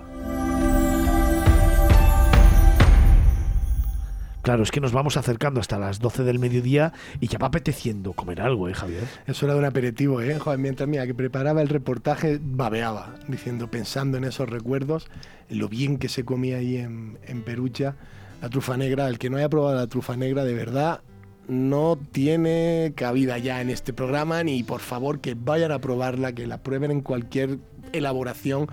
Claro, 4.48 4.62
es 4.62 4.70
que 4.70 4.80
nos 4.80 4.92
vamos 4.92 5.18
acercando 5.18 5.60
hasta 5.60 5.78
las 5.78 5.98
12 5.98 6.24
del 6.24 6.38
mediodía 6.38 6.94
y 7.20 7.28
ya 7.28 7.36
va 7.36 7.48
apeteciendo 7.48 8.14
comer 8.14 8.40
algo, 8.40 8.66
¿eh, 8.70 8.72
Javier? 8.72 9.04
Eso 9.26 9.44
era 9.44 9.54
un 9.54 9.66
aperitivo, 9.66 10.22
¿eh? 10.22 10.38
Joder, 10.38 10.58
mientras 10.58 10.88
mira, 10.88 11.06
que 11.06 11.12
preparaba 11.12 11.60
el 11.60 11.68
reportaje, 11.68 12.40
babeaba, 12.42 13.14
diciendo, 13.28 13.70
pensando 13.70 14.16
en 14.16 14.24
esos 14.24 14.48
recuerdos, 14.48 15.10
en 15.50 15.58
lo 15.58 15.68
bien 15.68 15.98
que 15.98 16.08
se 16.08 16.24
comía 16.24 16.56
ahí 16.56 16.78
en, 16.78 17.18
en 17.26 17.42
Perugia, 17.42 17.96
la 18.40 18.48
trufa 18.48 18.78
negra. 18.78 19.06
El 19.08 19.18
que 19.18 19.28
no 19.28 19.36
haya 19.36 19.50
probado 19.50 19.76
la 19.76 19.86
trufa 19.86 20.16
negra, 20.16 20.44
de 20.44 20.54
verdad, 20.54 21.02
no 21.46 21.98
tiene 22.10 22.94
cabida 22.96 23.36
ya 23.36 23.60
en 23.60 23.68
este 23.68 23.92
programa, 23.92 24.42
ni 24.44 24.62
por 24.62 24.80
favor 24.80 25.20
que 25.20 25.34
vayan 25.34 25.72
a 25.72 25.78
probarla, 25.78 26.32
que 26.32 26.46
la 26.46 26.56
prueben 26.62 26.90
en 26.90 27.02
cualquier 27.02 27.58
elaboración, 27.92 28.66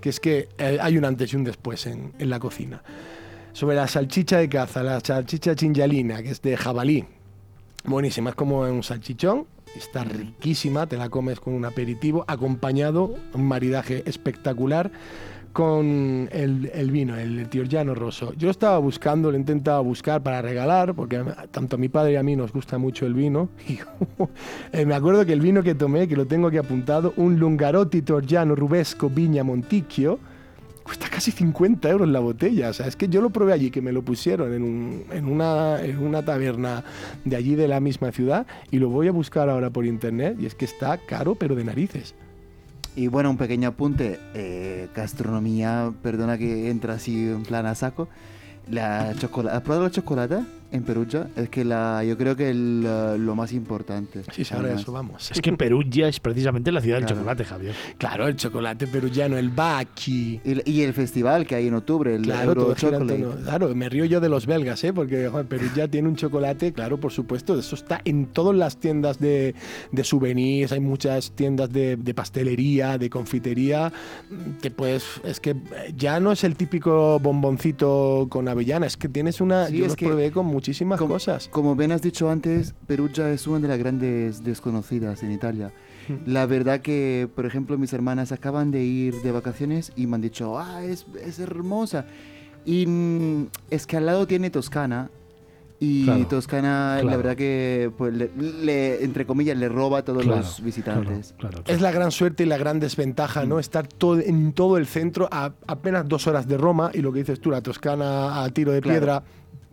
que 0.00 0.08
es 0.08 0.18
que 0.18 0.48
eh, 0.58 0.78
hay 0.80 0.98
un 0.98 1.04
antes 1.04 1.32
y 1.32 1.36
un 1.36 1.44
después 1.44 1.86
en, 1.86 2.14
en 2.18 2.30
la 2.30 2.40
cocina. 2.40 2.82
Sobre 3.52 3.76
la 3.76 3.88
salchicha 3.88 4.38
de 4.38 4.48
caza, 4.48 4.82
la 4.82 5.00
salchicha 5.00 5.54
chinjalina, 5.54 6.22
que 6.22 6.30
es 6.30 6.42
de 6.42 6.56
jabalí. 6.56 7.04
Buenísima, 7.84 8.30
es 8.30 8.36
como 8.36 8.60
un 8.60 8.82
salchichón, 8.82 9.46
está 9.74 10.04
riquísima, 10.04 10.86
te 10.86 10.96
la 10.96 11.08
comes 11.08 11.40
con 11.40 11.54
un 11.54 11.64
aperitivo, 11.64 12.24
acompañado, 12.28 13.14
un 13.34 13.48
maridaje 13.48 14.02
espectacular 14.06 14.90
con 15.52 16.28
el, 16.30 16.70
el 16.72 16.90
vino, 16.90 17.16
el 17.16 17.48
Tiorgiano 17.48 17.94
Rosso. 17.94 18.32
Yo 18.34 18.50
estaba 18.50 18.78
buscando, 18.78 19.30
lo 19.30 19.36
he 19.36 19.40
intentado 19.40 19.82
buscar 19.82 20.22
para 20.22 20.42
regalar, 20.42 20.94
porque 20.94 21.22
tanto 21.50 21.76
a 21.76 21.78
mi 21.78 21.88
padre 21.88 22.12
y 22.12 22.16
a 22.16 22.22
mí 22.22 22.36
nos 22.36 22.52
gusta 22.52 22.78
mucho 22.78 23.06
el 23.06 23.14
vino. 23.14 23.48
Y 23.68 23.78
eh, 24.72 24.86
me 24.86 24.94
acuerdo 24.94 25.24
que 25.26 25.32
el 25.32 25.40
vino 25.40 25.62
que 25.62 25.74
tomé, 25.74 26.06
que 26.06 26.16
lo 26.16 26.26
tengo 26.26 26.48
aquí 26.48 26.58
apuntado, 26.58 27.12
un 27.16 27.38
Lungarotti 27.38 28.02
Torgiano 28.02 28.54
Rubesco 28.54 29.10
Viña 29.10 29.42
Monticchio, 29.42 30.18
cuesta 30.82 31.08
casi 31.08 31.30
50 31.30 31.88
euros 31.90 32.08
la 32.08 32.20
botella. 32.20 32.70
O 32.70 32.72
sea, 32.72 32.86
es 32.86 32.96
que 32.96 33.08
yo 33.08 33.20
lo 33.20 33.30
probé 33.30 33.52
allí, 33.52 33.70
que 33.70 33.80
me 33.82 33.92
lo 33.92 34.02
pusieron 34.02 34.52
en, 34.54 34.62
un- 34.62 35.04
en 35.12 35.26
una, 35.26 35.82
en 35.82 35.98
una 35.98 36.24
taberna 36.24 36.84
de 37.24 37.36
allí 37.36 37.54
de 37.54 37.68
la 37.68 37.80
misma 37.80 38.12
ciudad, 38.12 38.46
y 38.70 38.78
lo 38.78 38.88
voy 38.88 39.08
a 39.08 39.12
buscar 39.12 39.48
ahora 39.48 39.70
por 39.70 39.86
internet, 39.86 40.36
y 40.40 40.46
es 40.46 40.54
que 40.54 40.64
está 40.64 40.98
caro, 40.98 41.34
pero 41.34 41.54
de 41.54 41.64
narices. 41.64 42.14
Y 42.96 43.06
bueno, 43.06 43.30
un 43.30 43.36
pequeño 43.36 43.68
apunte, 43.68 44.18
eh, 44.34 44.88
gastronomía, 44.96 45.92
perdona 46.02 46.36
que 46.38 46.70
entra 46.70 46.94
así 46.94 47.28
en 47.28 47.42
plan 47.44 47.66
a 47.66 47.74
saco. 47.74 48.08
La 48.68 49.14
chocolate, 49.18 49.56
¿Has 49.56 49.62
probado 49.62 49.84
la 49.84 49.90
chocolate 49.90 50.38
en 50.72 50.82
Perugia? 50.84 51.28
Es 51.36 51.48
que 51.48 51.64
la, 51.64 52.02
yo 52.04 52.16
creo 52.16 52.36
que 52.36 52.50
el, 52.50 52.82
lo 52.82 53.34
más 53.34 53.52
importante. 53.52 54.22
Sí, 54.32 54.44
sí, 54.44 54.54
ahora 54.54 54.66
además. 54.68 54.82
eso 54.82 54.92
vamos. 54.92 55.30
Es 55.30 55.40
que 55.40 55.52
Perugia 55.52 56.08
es 56.08 56.20
precisamente 56.20 56.70
la 56.72 56.80
ciudad 56.80 56.98
del 56.98 57.06
Claro. 57.06 57.20
chocolate, 57.20 57.44
Javier. 57.44 57.74
Claro, 57.98 58.28
el 58.28 58.36
chocolate 58.36 58.86
peruviano, 58.86 59.36
el 59.36 59.48
baki. 59.50 60.40
Y, 60.44 60.70
y 60.70 60.82
el 60.82 60.92
festival 60.94 61.46
que 61.46 61.54
hay 61.56 61.66
en 61.68 61.74
octubre, 61.74 62.14
el 62.14 62.22
Claro, 62.22 62.48
Euro 62.50 62.74
Chocolate. 62.74 63.18
torno- 63.18 63.42
claro, 63.42 63.74
me 63.74 63.88
río 63.88 64.04
yo 64.04 64.20
de 64.20 64.28
los 64.28 64.46
belgas, 64.46 64.82
¿eh? 64.84 64.92
porque 64.92 65.28
joder, 65.28 65.46
Perú 65.46 65.66
ya 65.74 65.88
tiene 65.88 66.08
un 66.08 66.16
chocolate, 66.16 66.72
claro, 66.72 66.98
por 66.98 67.12
supuesto, 67.12 67.58
eso 67.58 67.74
está 67.74 68.00
en 68.04 68.26
todas 68.26 68.56
las 68.56 68.76
tiendas 68.78 69.18
de, 69.18 69.54
de 69.92 70.04
souvenirs, 70.04 70.72
hay 70.72 70.80
muchas 70.80 71.32
tiendas 71.32 71.72
de, 71.72 71.96
de 71.96 72.14
pastelería, 72.14 72.98
de 72.98 73.10
confitería, 73.10 73.92
que 74.62 74.70
pues 74.70 75.04
es 75.24 75.40
que 75.40 75.56
ya 75.96 76.20
no 76.20 76.32
es 76.32 76.44
el 76.44 76.56
típico 76.56 77.18
bomboncito 77.20 78.26
con 78.30 78.48
avellana, 78.48 78.86
es 78.86 78.96
que 78.96 79.08
tienes 79.08 79.40
una, 79.40 79.66
Sí, 79.66 79.78
yo 79.78 79.84
es 79.84 79.88
los 79.90 79.96
que 79.96 80.06
probé 80.06 80.30
con 80.30 80.46
muchísimas 80.60 80.98
como- 80.98 81.14
cosas. 81.14 81.48
Como 81.48 81.74
bien 81.74 81.90
has 81.92 82.02
dicho 82.02 82.30
antes, 82.30 82.74
Perugia 82.86 83.30
es 83.32 83.46
una 83.46 83.60
de 83.60 83.68
las 83.68 83.78
grandes 83.78 84.44
desconocidas 84.44 85.22
en 85.22 85.32
Italia. 85.32 85.72
Hmm. 86.06 86.30
La 86.30 86.44
verdad 86.46 86.80
que, 86.80 87.28
por 87.34 87.46
ejemplo, 87.46 87.78
mis 87.78 87.92
hermanas 87.94 88.30
acaban 88.30 88.70
de 88.70 88.84
ir 88.84 89.14
de 89.22 89.32
vacaciones 89.32 89.92
y 89.96 90.06
me 90.06 90.16
han 90.16 90.20
dicho, 90.20 90.58
ah, 90.58 90.84
es, 90.84 91.06
es 91.24 91.38
hermosa. 91.38 92.04
Y 92.66 92.86
mm, 92.86 93.46
es 93.70 93.86
que 93.86 93.96
al 93.96 94.04
lado 94.06 94.26
tiene 94.26 94.50
Toscana. 94.50 95.10
Y 95.82 96.04
Claro, 96.04 96.26
Toscana, 96.26 97.00
la 97.02 97.16
verdad 97.16 97.34
que, 97.36 97.90
pues, 97.96 98.12
le, 98.12 98.30
le- 98.36 99.02
entre 99.02 99.24
comillas, 99.24 99.56
le 99.56 99.66
roba 99.66 100.00
a 100.00 100.04
todos 100.04 100.24
Claro, 100.24 100.40
los 100.42 100.62
visitantes. 100.62 101.28
Claro, 101.38 101.52
claro, 101.52 101.64
claro. 101.64 101.74
Es 101.74 101.80
la 101.80 101.90
gran 101.90 102.10
suerte 102.10 102.42
y 102.42 102.46
la 102.46 102.58
gran 102.58 102.80
desventaja, 102.80 103.46
¿no? 103.46 103.58
Estar 103.58 103.86
todo, 103.86 104.20
en 104.20 104.52
todo 104.52 104.76
el 104.76 104.84
centro 104.86 105.26
a 105.32 105.54
apenas 105.66 106.06
dos 106.06 106.26
horas 106.26 106.46
de 106.46 106.58
Roma 106.58 106.90
y 106.92 106.98
lo 107.00 107.10
que 107.14 107.20
dices 107.20 107.40
tú, 107.40 107.50
la 107.50 107.62
Toscana 107.62 108.42
a 108.44 108.50
tiro 108.50 108.72
de 108.72 108.82
Claro. 108.82 108.98
piedra. 109.00 109.22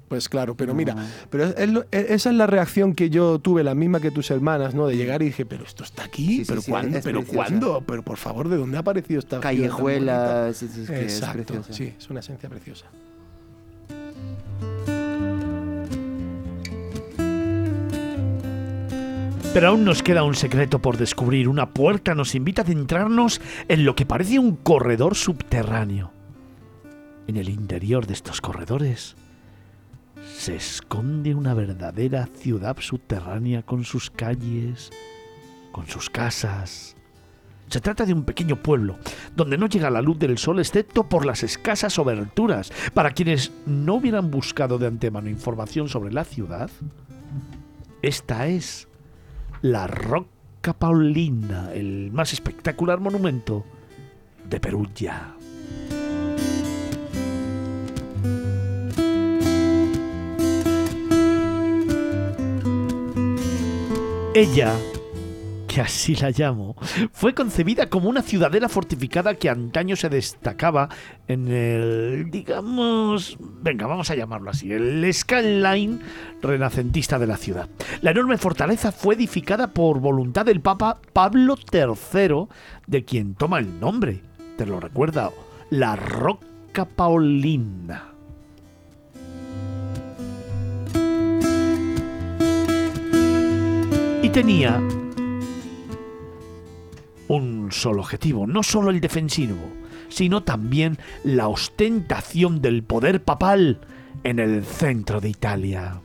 Pues 0.07 0.29
claro, 0.29 0.55
pero 0.55 0.73
mira, 0.73 0.95
pero 1.29 1.43
es- 1.45 1.55
es 1.57 1.69
lo- 1.69 1.81
e- 1.91 2.07
esa 2.09 2.29
es 2.29 2.35
la 2.37 2.47
reacción 2.47 2.93
que 2.95 3.09
yo 3.09 3.39
tuve, 3.39 3.61
la 3.63 3.75
misma 3.75 3.99
que 3.99 4.09
tus 4.09 4.31
hermanas, 4.31 4.73
¿no? 4.73 4.87
De 4.87 4.95
llegar 4.95 5.21
y 5.21 5.25
dije, 5.25 5.45
pero 5.45 5.65
esto 5.65 5.83
está 5.83 6.05
aquí, 6.05 6.25
Sí, 6.27 6.37
sí, 6.37 6.45
pero 6.47 6.61
sí, 6.61 6.71
¿cuándo? 6.71 6.99
¿Pero 7.03 7.19
preciosa. 7.19 7.35
cuándo? 7.35 7.83
Pero 7.85 8.03
por 8.03 8.15
favor, 8.17 8.47
¿de 8.47 8.55
dónde 8.55 8.77
ha 8.77 8.79
aparecido 8.79 9.19
esta 9.19 9.37
bonita? 9.39 9.49
Callejuelas, 9.49 10.63
es, 10.63 10.77
es 10.77 10.89
que 10.89 11.05
es 11.05 11.13
Exacto, 11.21 11.61
sí, 11.71 11.93
es 11.97 12.09
una 12.09 12.21
esencia 12.21 12.47
preciosa. 12.47 12.85
Pero 19.53 19.69
aún 19.69 19.85
nos 19.85 20.03
queda 20.03 20.23
un 20.23 20.35
secreto 20.35 20.79
por 20.79 20.97
descubrir. 20.97 21.47
Una 21.49 21.69
puerta 21.73 22.13
nos 22.13 22.35
invita 22.35 22.61
a 22.61 22.65
adentrarnos 22.65 23.41
en 23.67 23.85
lo 23.85 23.95
que 23.95 24.05
parece 24.05 24.37
un 24.39 24.55
corredor 24.55 25.15
subterráneo. 25.15 26.11
En 27.27 27.37
el 27.37 27.49
interior 27.49 28.05
de 28.05 28.13
estos 28.13 28.39
corredores 28.39 29.15
se 30.37 30.55
esconde 30.55 31.33
una 31.33 31.55
verdadera 31.55 32.27
ciudad 32.27 32.77
subterránea 32.79 33.63
con 33.63 33.83
sus 33.83 34.11
calles, 34.11 34.91
con 35.71 35.87
sus 35.87 36.11
casas. 36.11 36.95
Se 37.69 37.81
trata 37.81 38.05
de 38.05 38.13
un 38.13 38.23
pequeño 38.23 38.61
pueblo, 38.61 38.97
donde 39.35 39.57
no 39.57 39.67
llega 39.67 39.89
la 39.89 40.01
luz 40.01 40.19
del 40.19 40.37
sol 40.37 40.59
excepto 40.59 41.09
por 41.09 41.25
las 41.25 41.41
escasas 41.41 41.97
oberturas. 41.97 42.71
Para 42.93 43.11
quienes 43.11 43.51
no 43.65 43.95
hubieran 43.95 44.29
buscado 44.29 44.77
de 44.77 44.85
antemano 44.85 45.27
información 45.27 45.89
sobre 45.89 46.13
la 46.13 46.23
ciudad, 46.23 46.69
esta 48.03 48.47
es 48.47 48.87
la 49.63 49.87
Rocca 49.87 50.73
Paulina, 50.77 51.73
el 51.73 52.11
más 52.11 52.31
espectacular 52.31 52.99
monumento 52.99 53.65
de 54.47 54.59
Perugia. 54.59 55.36
Ella, 64.37 64.75
que 65.67 65.81
así 65.81 66.15
la 66.15 66.29
llamo, 66.29 66.75
fue 67.11 67.33
concebida 67.33 67.89
como 67.89 68.07
una 68.07 68.21
ciudadela 68.21 68.69
fortificada 68.69 69.33
que 69.33 69.49
antaño 69.49 69.95
se 69.95 70.09
destacaba 70.09 70.89
en 71.27 71.47
el, 71.47 72.29
digamos, 72.29 73.35
venga, 73.39 73.87
vamos 73.87 74.11
a 74.11 74.15
llamarlo 74.15 74.51
así, 74.51 74.71
el 74.71 75.11
skyline 75.11 76.01
renacentista 76.39 77.17
de 77.17 77.25
la 77.25 77.37
ciudad. 77.37 77.67
La 78.01 78.11
enorme 78.11 78.37
fortaleza 78.37 78.91
fue 78.91 79.15
edificada 79.15 79.73
por 79.73 79.99
voluntad 79.99 80.45
del 80.45 80.61
Papa 80.61 80.99
Pablo 81.13 81.55
III, 81.73 82.45
de 82.85 83.05
quien 83.05 83.33
toma 83.33 83.57
el 83.57 83.79
nombre, 83.79 84.21
te 84.55 84.67
lo 84.67 84.79
recuerda, 84.79 85.31
la 85.71 85.95
Rocca 85.95 86.85
Paulina. 86.85 88.16
Y 94.27 94.29
tenía 94.29 94.77
un 97.29 97.71
solo 97.71 98.01
objetivo, 98.01 98.45
no 98.45 98.61
solo 98.61 98.89
el 98.89 98.99
defensivo, 98.99 99.55
sino 100.09 100.43
también 100.43 100.97
la 101.23 101.47
ostentación 101.47 102.61
del 102.61 102.83
poder 102.83 103.23
papal 103.23 103.79
en 104.25 104.39
el 104.39 104.65
centro 104.65 105.21
de 105.21 105.29
Italia. 105.29 106.01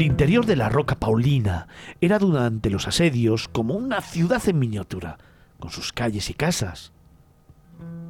El 0.00 0.06
interior 0.06 0.46
de 0.46 0.56
la 0.56 0.70
Roca 0.70 0.94
Paulina 0.94 1.68
era 2.00 2.18
durante 2.18 2.70
los 2.70 2.88
asedios 2.88 3.48
como 3.48 3.74
una 3.74 4.00
ciudad 4.00 4.40
en 4.48 4.58
miniatura, 4.58 5.18
con 5.58 5.70
sus 5.70 5.92
calles 5.92 6.30
y 6.30 6.32
casas, 6.32 6.94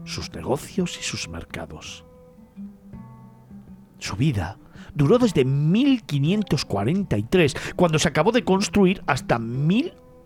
sus 0.05 0.33
negocios 0.33 0.97
y 1.01 1.03
sus 1.03 1.29
mercados. 1.29 2.05
Su 3.99 4.15
vida 4.15 4.57
duró 4.95 5.19
desde 5.19 5.45
1543, 5.45 7.57
cuando 7.75 7.99
se 7.99 8.07
acabó 8.07 8.31
de 8.31 8.45
construir, 8.45 9.03
hasta 9.09 9.41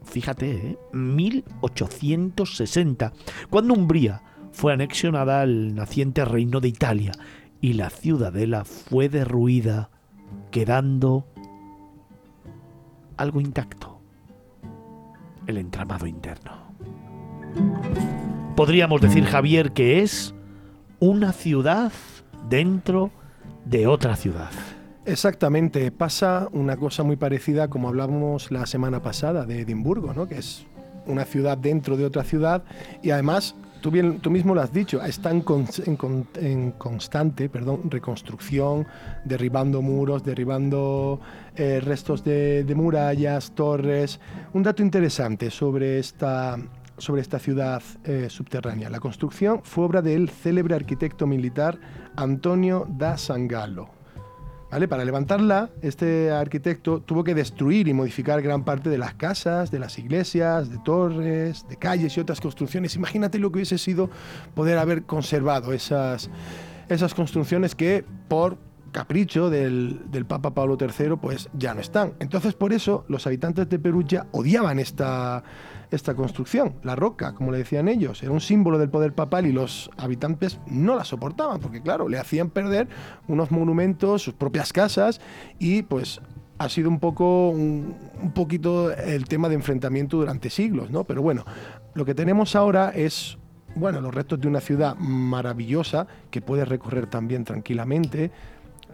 fíjate, 0.05 0.51
¿eh? 0.51 0.77
1860, 0.93 3.15
cuando 3.49 3.73
Umbría 3.73 4.21
fue 4.53 4.75
anexionada 4.75 5.41
al 5.41 5.75
naciente 5.75 6.27
reino 6.27 6.61
de 6.61 6.69
Italia 6.69 7.13
y 7.63 7.73
la 7.73 7.89
ciudadela 7.89 8.67
fue 8.67 9.09
derruida, 9.09 9.89
quedando 10.51 11.27
algo 13.17 13.41
intacto, 13.41 14.01
el 15.47 15.59
entramado 15.59 16.07
interno. 16.07 16.53
Podríamos 18.57 19.01
decir, 19.01 19.25
Javier, 19.25 19.73
que 19.73 20.01
es 20.01 20.35
una 21.01 21.33
ciudad 21.33 21.93
dentro 22.49 23.11
de 23.65 23.87
otra 23.87 24.17
ciudad. 24.17 24.51
Exactamente, 25.07 25.91
pasa 25.91 26.49
una 26.53 26.77
cosa 26.77 27.03
muy 27.03 27.17
parecida 27.17 27.69
como 27.69 27.89
hablábamos 27.89 28.51
la 28.51 28.65
semana 28.67 29.03
pasada 29.03 29.45
de 29.45 29.61
Edimburgo, 29.61 30.15
¿no? 30.15 30.27
que 30.27 30.39
es 30.39 30.67
una 31.07 31.25
ciudad 31.25 31.59
dentro 31.59 31.97
de 31.97 32.07
otra 32.07 32.25
ciudad 32.25 32.65
y 33.03 33.11
además 33.11 33.55
tú, 33.91 34.31
mismo 34.31 34.55
lo 34.55 34.63
has 34.63 34.73
dicho, 34.73 35.03
está 35.03 35.31
en, 35.31 35.45
en, 36.37 36.71
constante 36.73 37.51
perdón, 37.51 37.91
reconstrucción, 37.91 38.87
derribando 39.27 39.83
muros, 39.83 40.25
derribando 40.25 41.21
eh, 41.55 41.81
restos 41.81 42.25
de, 42.25 42.73
murallas, 42.75 43.55
torres. 43.55 44.21
Un 44.55 44.63
dato 44.63 44.83
interesante 44.83 45.51
sobre 45.51 45.99
esta, 45.99 46.57
sobre 46.97 47.21
esta 47.21 47.39
ciudad 47.39 47.83
eh, 48.05 48.29
subterránea. 48.31 48.89
La 48.89 49.01
construcción 49.01 49.61
fue 49.65 49.85
obra 49.85 50.01
del 50.01 50.31
célebre 50.31 50.75
arquitecto 50.75 51.27
militar 51.27 51.79
Antonio 52.17 52.87
da 52.89 53.19
Sangallo 53.19 54.04
para 54.89 55.05
levantarla, 55.05 55.71
este 55.83 56.31
arquitecto 56.33 57.01
tuvo 57.01 57.23
que 57.23 57.35
destruir 57.35 57.87
y 57.89 57.95
modificar 57.95 58.43
gran 58.43 58.65
parte 58.65 58.91
de 58.91 58.99
las 58.99 59.15
casas, 59.15 59.71
de 59.71 59.79
las 59.79 59.99
iglesias, 59.99 60.69
de 60.69 60.79
torres, 60.79 61.67
de 61.69 61.77
calles 61.77 62.17
y 62.17 62.21
otras 62.21 62.41
construcciones. 62.41 62.97
Imagínate 62.97 63.39
lo 63.39 63.51
que 63.51 63.59
hubiese 63.59 63.79
sido 63.79 64.11
poder 64.55 64.79
haber 64.79 65.05
conservado 65.05 65.73
esas, 65.73 66.29
esas 66.89 67.15
construcciones 67.15 67.75
que 67.75 68.05
por 68.29 68.59
capricho 68.91 69.51
del, 69.51 70.03
del, 70.11 70.25
Papa 70.25 70.55
Pablo 70.55 70.77
III, 70.81 71.17
pues 71.21 71.49
ya 71.53 71.75
no 71.75 71.81
están. 71.81 72.15
Entonces, 72.21 72.55
por 72.55 72.73
eso, 72.73 73.05
los 73.09 73.27
habitantes 73.27 73.69
de 73.69 73.79
Perú 73.79 74.05
ya 74.05 74.27
odiaban 74.33 74.79
esta, 74.79 75.43
esta 75.95 76.15
construcción. 76.15 76.75
La 76.83 76.97
roca, 76.97 77.35
como 77.35 77.53
le 77.53 77.59
decían 77.59 77.89
ellos, 77.89 78.23
era 78.23 78.33
un 78.33 78.41
símbolo 78.41 78.79
del 78.79 78.91
poder 78.91 79.15
papal 79.15 79.47
y 79.47 79.53
los 79.53 79.91
habitantes 79.97 80.59
no 80.67 80.97
la 80.97 81.05
soportaban, 81.05 81.61
porque 81.61 81.81
claro, 81.81 82.09
le 82.09 82.19
hacían 82.19 82.51
perder 82.51 82.89
unos 83.29 83.51
monumentos, 83.51 84.23
sus 84.23 84.35
propias 84.35 84.73
casas 84.73 85.21
y 85.59 85.83
pues 85.83 86.21
ha 86.59 86.69
sido 86.69 86.89
un 86.89 87.01
poco 87.01 87.51
un, 87.51 88.33
poquito 88.35 88.93
el 88.93 89.27
tema 89.27 89.49
de 89.49 89.57
enfrentamiento 89.57 90.17
durante 90.17 90.51
siglos, 90.51 90.91
¿no? 90.91 91.05
Pero 91.05 91.23
bueno, 91.23 91.45
lo 91.95 92.05
que 92.05 92.15
tenemos 92.15 92.55
ahora 92.55 92.91
es 92.91 93.39
bueno, 93.77 94.01
los 94.01 94.15
restos 94.15 94.41
de 94.41 94.47
una 94.47 94.61
ciudad 94.61 94.95
maravillosa 94.97 96.07
que 96.31 96.41
puedes 96.41 96.69
recorrer 96.69 97.07
también 97.07 97.45
tranquilamente, 97.45 98.31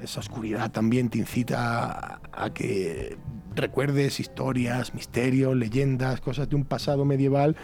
esa 0.03 0.21
oscuridad 0.21 0.71
también 0.71 1.09
te 1.09 1.19
incita 1.19 2.21
a, 2.33 2.51
que 2.51 3.17
recuerdes 3.55 4.21
historias, 4.21 4.95
misterios, 4.95 5.57
leyendas, 5.57 6.21
cosas 6.21 6.49
de 6.49 6.57
un 6.57 6.65
pasado 6.65 7.05
medieval 7.05 7.57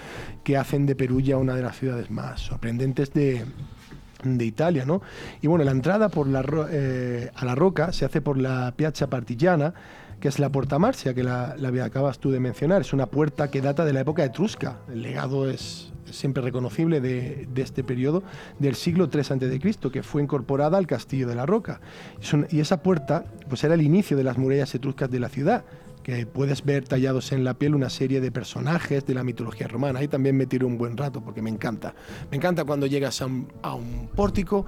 que 0.45 0.57
hacen 0.57 0.87
de 0.87 0.95
Perú 0.97 1.21
ya 1.21 1.37
una 1.37 1.55
de 1.55 1.63
las 1.63 1.79
ciudades 1.79 2.11
más 2.11 2.41
sorprendentes 2.41 3.13
de, 3.13 3.45
Italia, 4.41 4.85
¿no? 4.85 5.03
Y 5.41 5.47
bueno, 5.47 5.65
la 5.65 5.71
entrada 5.71 6.09
por 6.09 6.27
la, 6.27 6.45
eh, 6.71 7.31
a 7.33 7.45
la 7.45 7.55
roca 7.55 7.93
se 7.93 8.05
hace 8.05 8.21
por 8.21 8.39
la 8.39 8.75
Piazza 8.77 9.09
Partigiana, 9.09 9.73
que 10.21 10.29
es 10.29 10.39
la 10.39 10.51
Puerta 10.51 10.79
Marcia, 10.79 11.15
que 11.15 11.23
la, 11.23 11.57
la 11.59 11.85
acabas 11.85 12.19
tú 12.19 12.31
de 12.31 12.41
mencionar. 12.41 12.81
Es 12.81 12.93
una 12.93 13.07
puerta 13.07 13.51
que 13.51 13.61
data 13.61 13.85
de 13.85 13.93
la 13.93 14.01
época 14.01 14.25
etrusca. 14.25 14.79
El 14.89 15.03
legado 15.03 15.49
es 15.49 15.93
siempre 16.11 16.43
reconocible 16.43 17.01
de, 17.01 17.49
este 17.57 17.85
periodo 17.85 18.23
del 18.59 18.75
siglo 18.75 19.09
III 19.13 19.21
a.C., 19.21 19.91
que 19.93 20.03
fue 20.03 20.23
incorporada 20.23 20.79
al 20.79 20.87
Castillo 20.87 21.27
de 21.27 21.35
la 21.35 21.47
Roca. 21.47 21.81
Y 22.51 22.61
esa 22.61 22.83
puerta 22.83 23.25
pues 23.49 23.65
era 23.65 23.75
el 23.75 23.83
inicio 23.83 24.17
de 24.17 24.25
las 24.25 24.39
murallas 24.39 24.75
etruscas 24.75 25.11
de 25.11 25.21
la 25.21 25.29
ciudad 25.29 25.65
que 26.03 26.25
puedes 26.25 26.65
ver 26.65 26.87
tallados 26.87 27.33
en 27.33 27.43
la 27.43 27.55
piel 27.55 27.75
una 27.75 27.91
serie 27.91 28.21
de 28.21 28.31
personajes 28.31 29.05
de 29.07 29.15
la 29.15 29.25
mitología 29.25 29.67
romana. 29.67 29.99
Ahí 29.99 30.07
también 30.07 30.37
me 30.37 30.47
tiro 30.47 30.69
un 30.69 30.79
buen 30.79 30.97
rato 30.97 31.21
porque 31.21 31.43
me 31.43 31.51
encanta. 31.51 31.97
Me 32.31 32.37
encanta 32.37 32.65
cuando 32.65 32.87
llegas 32.87 33.21
a 33.21 33.27
un 33.75 34.09
pórtico, 34.15 34.67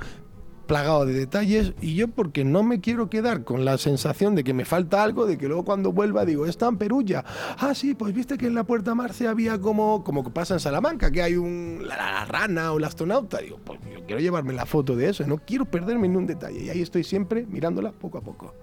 plagado 0.68 1.06
de 1.06 1.14
detalles 1.14 1.72
y 1.80 1.96
yo 1.96 2.06
porque 2.06 2.44
no 2.44 2.62
me 2.62 2.80
quiero 2.80 3.10
quedar 3.10 3.42
con 3.42 3.64
la 3.64 3.78
sensación 3.78 4.36
de 4.36 4.44
que 4.44 4.54
me 4.54 4.64
falta 4.64 5.02
algo, 5.02 5.26
de 5.26 5.36
que 5.36 5.48
luego 5.48 5.64
cuando 5.64 5.92
vuelva 5.92 6.24
digo, 6.24 6.46
está 6.46 6.68
en 6.68 6.76
Perulla. 6.76 7.24
Ah, 7.58 7.74
sí, 7.74 7.94
pues 7.94 8.14
viste 8.14 8.38
que 8.38 8.46
en 8.46 8.54
la 8.54 8.62
Puerta 8.62 8.94
Marce 8.94 9.26
había 9.26 9.58
como, 9.58 10.04
como 10.04 10.22
que 10.22 10.30
pasa 10.30 10.54
en 10.54 10.60
Salamanca, 10.60 11.10
que 11.10 11.22
hay 11.22 11.34
un, 11.34 11.82
la, 11.84 12.24
rana 12.26 12.72
o 12.72 12.78
el 12.78 12.84
astronauta. 12.84 13.38
Digo, 13.38 13.58
pues 13.64 13.80
yo 13.92 14.04
quiero 14.06 14.20
llevarme 14.20 14.52
la 14.52 14.66
foto 14.66 14.94
de 14.94 15.08
eso, 15.08 15.26
no 15.26 15.38
quiero 15.38 15.64
perderme 15.64 16.06
en 16.06 16.16
un 16.16 16.26
detalle. 16.26 16.62
Y 16.62 16.68
ahí 16.68 16.82
estoy 16.82 17.02
siempre 17.02 17.46
mirándola 17.46 17.90
poco 17.90 18.18
a 18.18 18.20
poco. 18.20 18.54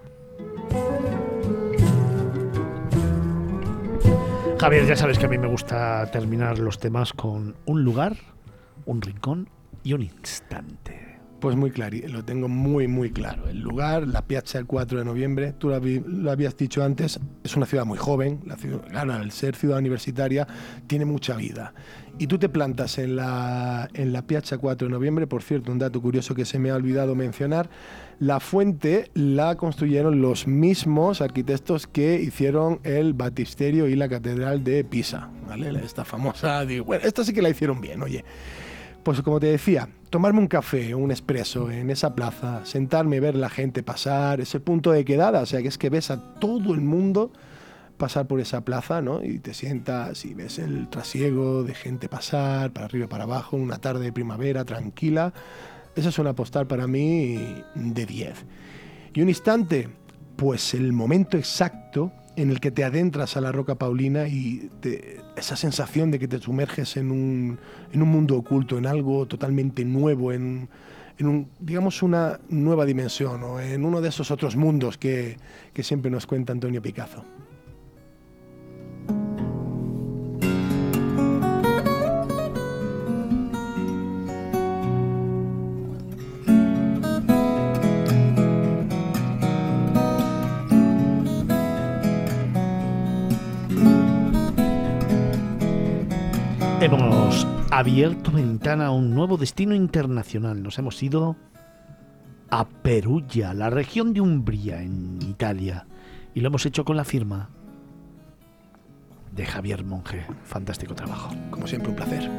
Javier, 4.58 4.86
ya 4.86 4.96
sabes 4.96 5.18
que 5.18 5.26
a 5.26 5.28
mí 5.28 5.36
me 5.36 5.48
gusta 5.48 6.08
terminar 6.10 6.58
los 6.58 6.78
temas 6.78 7.12
con 7.12 7.56
un 7.66 7.82
lugar, 7.82 8.16
un 8.86 9.02
rincón 9.02 9.50
y 9.82 9.92
un 9.92 10.02
instante. 10.02 11.05
Pues 11.46 11.54
muy 11.54 11.70
claro, 11.70 11.96
lo 12.08 12.24
tengo 12.24 12.48
muy, 12.48 12.88
muy 12.88 13.12
claro. 13.12 13.48
El 13.48 13.60
lugar, 13.60 14.08
la 14.08 14.22
Piazza 14.22 14.58
el 14.58 14.66
4 14.66 14.98
de 14.98 15.04
noviembre, 15.04 15.52
tú 15.56 15.68
lo, 15.68 16.30
habías 16.32 16.56
dicho 16.56 16.82
antes, 16.82 17.20
es 17.44 17.56
una 17.56 17.66
ciudad 17.66 17.84
muy 17.84 17.98
joven, 17.98 18.40
la 18.46 18.56
ciudad, 18.56 18.80
claro, 18.88 19.30
ser 19.30 19.54
ciudad 19.54 19.78
universitaria, 19.78 20.44
tiene 20.88 21.04
mucha 21.04 21.36
vida. 21.36 21.72
Y 22.18 22.26
tú 22.26 22.36
te 22.38 22.48
plantas 22.48 22.98
en 22.98 23.14
la, 23.14 23.88
en 23.94 24.12
la 24.12 24.22
Piazza 24.22 24.58
4 24.58 24.88
de 24.88 24.92
noviembre, 24.92 25.28
por 25.28 25.40
cierto, 25.40 25.70
un 25.70 25.78
dato 25.78 26.02
curioso 26.02 26.34
que 26.34 26.44
se 26.44 26.58
me 26.58 26.70
ha 26.70 26.74
olvidado 26.74 27.14
mencionar, 27.14 27.70
la 28.18 28.40
fuente 28.40 29.12
la 29.14 29.54
construyeron 29.54 30.20
los 30.20 30.48
mismos 30.48 31.20
arquitectos 31.20 31.86
que 31.86 32.20
hicieron 32.20 32.80
el 32.82 33.14
batisterio 33.14 33.86
y 33.86 33.94
la 33.94 34.08
catedral 34.08 34.64
de 34.64 34.82
Pisa, 34.82 35.30
¿vale? 35.46 35.68
Esta 35.84 36.04
famosa, 36.04 36.66
digo, 36.66 36.86
bueno, 36.86 37.04
esta 37.06 37.22
sí 37.22 37.32
que 37.32 37.40
la 37.40 37.50
hicieron 37.50 37.80
bien, 37.80 38.02
oye. 38.02 38.24
Pues 39.06 39.22
como 39.22 39.38
te 39.38 39.46
decía, 39.46 39.88
tomarme 40.10 40.40
un 40.40 40.48
café 40.48 40.92
un 40.92 41.12
espresso 41.12 41.70
en 41.70 41.90
esa 41.90 42.16
plaza, 42.16 42.66
sentarme, 42.66 43.20
ver 43.20 43.36
la 43.36 43.48
gente 43.48 43.84
pasar, 43.84 44.40
ese 44.40 44.58
punto 44.58 44.90
de 44.90 45.04
quedada, 45.04 45.42
o 45.42 45.46
sea, 45.46 45.62
que 45.62 45.68
es 45.68 45.78
que 45.78 45.90
ves 45.90 46.10
a 46.10 46.34
todo 46.40 46.74
el 46.74 46.80
mundo 46.80 47.30
pasar 47.98 48.26
por 48.26 48.40
esa 48.40 48.62
plaza, 48.62 49.02
¿no? 49.02 49.22
Y 49.22 49.38
te 49.38 49.54
sientas 49.54 50.24
y 50.24 50.34
ves 50.34 50.58
el 50.58 50.88
trasiego 50.88 51.62
de 51.62 51.72
gente 51.74 52.08
pasar, 52.08 52.72
para 52.72 52.86
arriba 52.86 53.06
para 53.06 53.22
abajo, 53.22 53.56
una 53.56 53.78
tarde 53.78 54.06
de 54.06 54.12
primavera 54.12 54.64
tranquila. 54.64 55.32
Esa 55.94 56.08
es 56.08 56.18
una 56.18 56.34
postal 56.34 56.66
para 56.66 56.88
mí 56.88 57.62
de 57.76 58.06
10. 58.06 58.44
Y 59.14 59.22
un 59.22 59.28
instante, 59.28 59.88
pues 60.34 60.74
el 60.74 60.92
momento 60.92 61.36
exacto 61.36 62.10
en 62.36 62.50
el 62.50 62.60
que 62.60 62.70
te 62.70 62.84
adentras 62.84 63.36
a 63.36 63.40
la 63.40 63.50
roca 63.50 63.76
paulina 63.76 64.28
y 64.28 64.70
esa 65.36 65.56
sensación 65.56 66.10
de 66.10 66.18
que 66.18 66.28
te 66.28 66.38
sumerges 66.38 66.96
en 66.96 67.10
un, 67.10 67.58
en 67.92 68.02
un 68.02 68.08
mundo 68.08 68.36
oculto, 68.36 68.76
en 68.76 68.86
algo 68.86 69.26
totalmente 69.26 69.84
nuevo, 69.84 70.32
en, 70.32 70.68
en 71.18 71.26
un, 71.26 71.48
digamos 71.58 72.02
una 72.02 72.38
nueva 72.48 72.84
dimensión 72.84 73.42
o 73.42 73.58
en 73.58 73.84
uno 73.84 74.00
de 74.00 74.10
esos 74.10 74.30
otros 74.30 74.54
mundos 74.54 74.98
que, 74.98 75.38
que 75.72 75.82
siempre 75.82 76.10
nos 76.10 76.26
cuenta 76.26 76.52
Antonio 76.52 76.82
Picazo. 76.82 77.24
Abierto 97.78 98.32
ventana 98.32 98.86
a 98.86 98.90
un 98.90 99.14
nuevo 99.14 99.36
destino 99.36 99.74
internacional. 99.74 100.62
Nos 100.62 100.78
hemos 100.78 101.02
ido 101.02 101.36
a 102.48 102.66
Perugia, 102.66 103.52
la 103.52 103.68
región 103.68 104.14
de 104.14 104.22
Umbria, 104.22 104.80
en 104.80 105.18
Italia. 105.20 105.86
Y 106.32 106.40
lo 106.40 106.48
hemos 106.48 106.64
hecho 106.64 106.86
con 106.86 106.96
la 106.96 107.04
firma 107.04 107.50
de 109.30 109.44
Javier 109.44 109.84
Monge. 109.84 110.24
Fantástico 110.44 110.94
trabajo. 110.94 111.34
Como 111.50 111.66
siempre, 111.66 111.90
un 111.90 111.96
placer. 111.96 112.30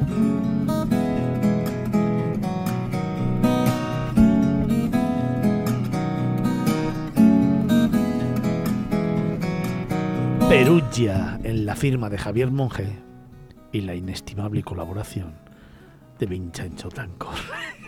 Perugia, 10.48 11.38
en 11.44 11.64
la 11.64 11.76
firma 11.76 12.10
de 12.10 12.18
Javier 12.18 12.50
Monge 12.50 13.07
y 13.72 13.80
la 13.82 13.94
inestimable 13.94 14.62
colaboración 14.62 15.34
de 16.18 16.26
Vincenzo 16.26 16.88
Tancor. 16.88 17.34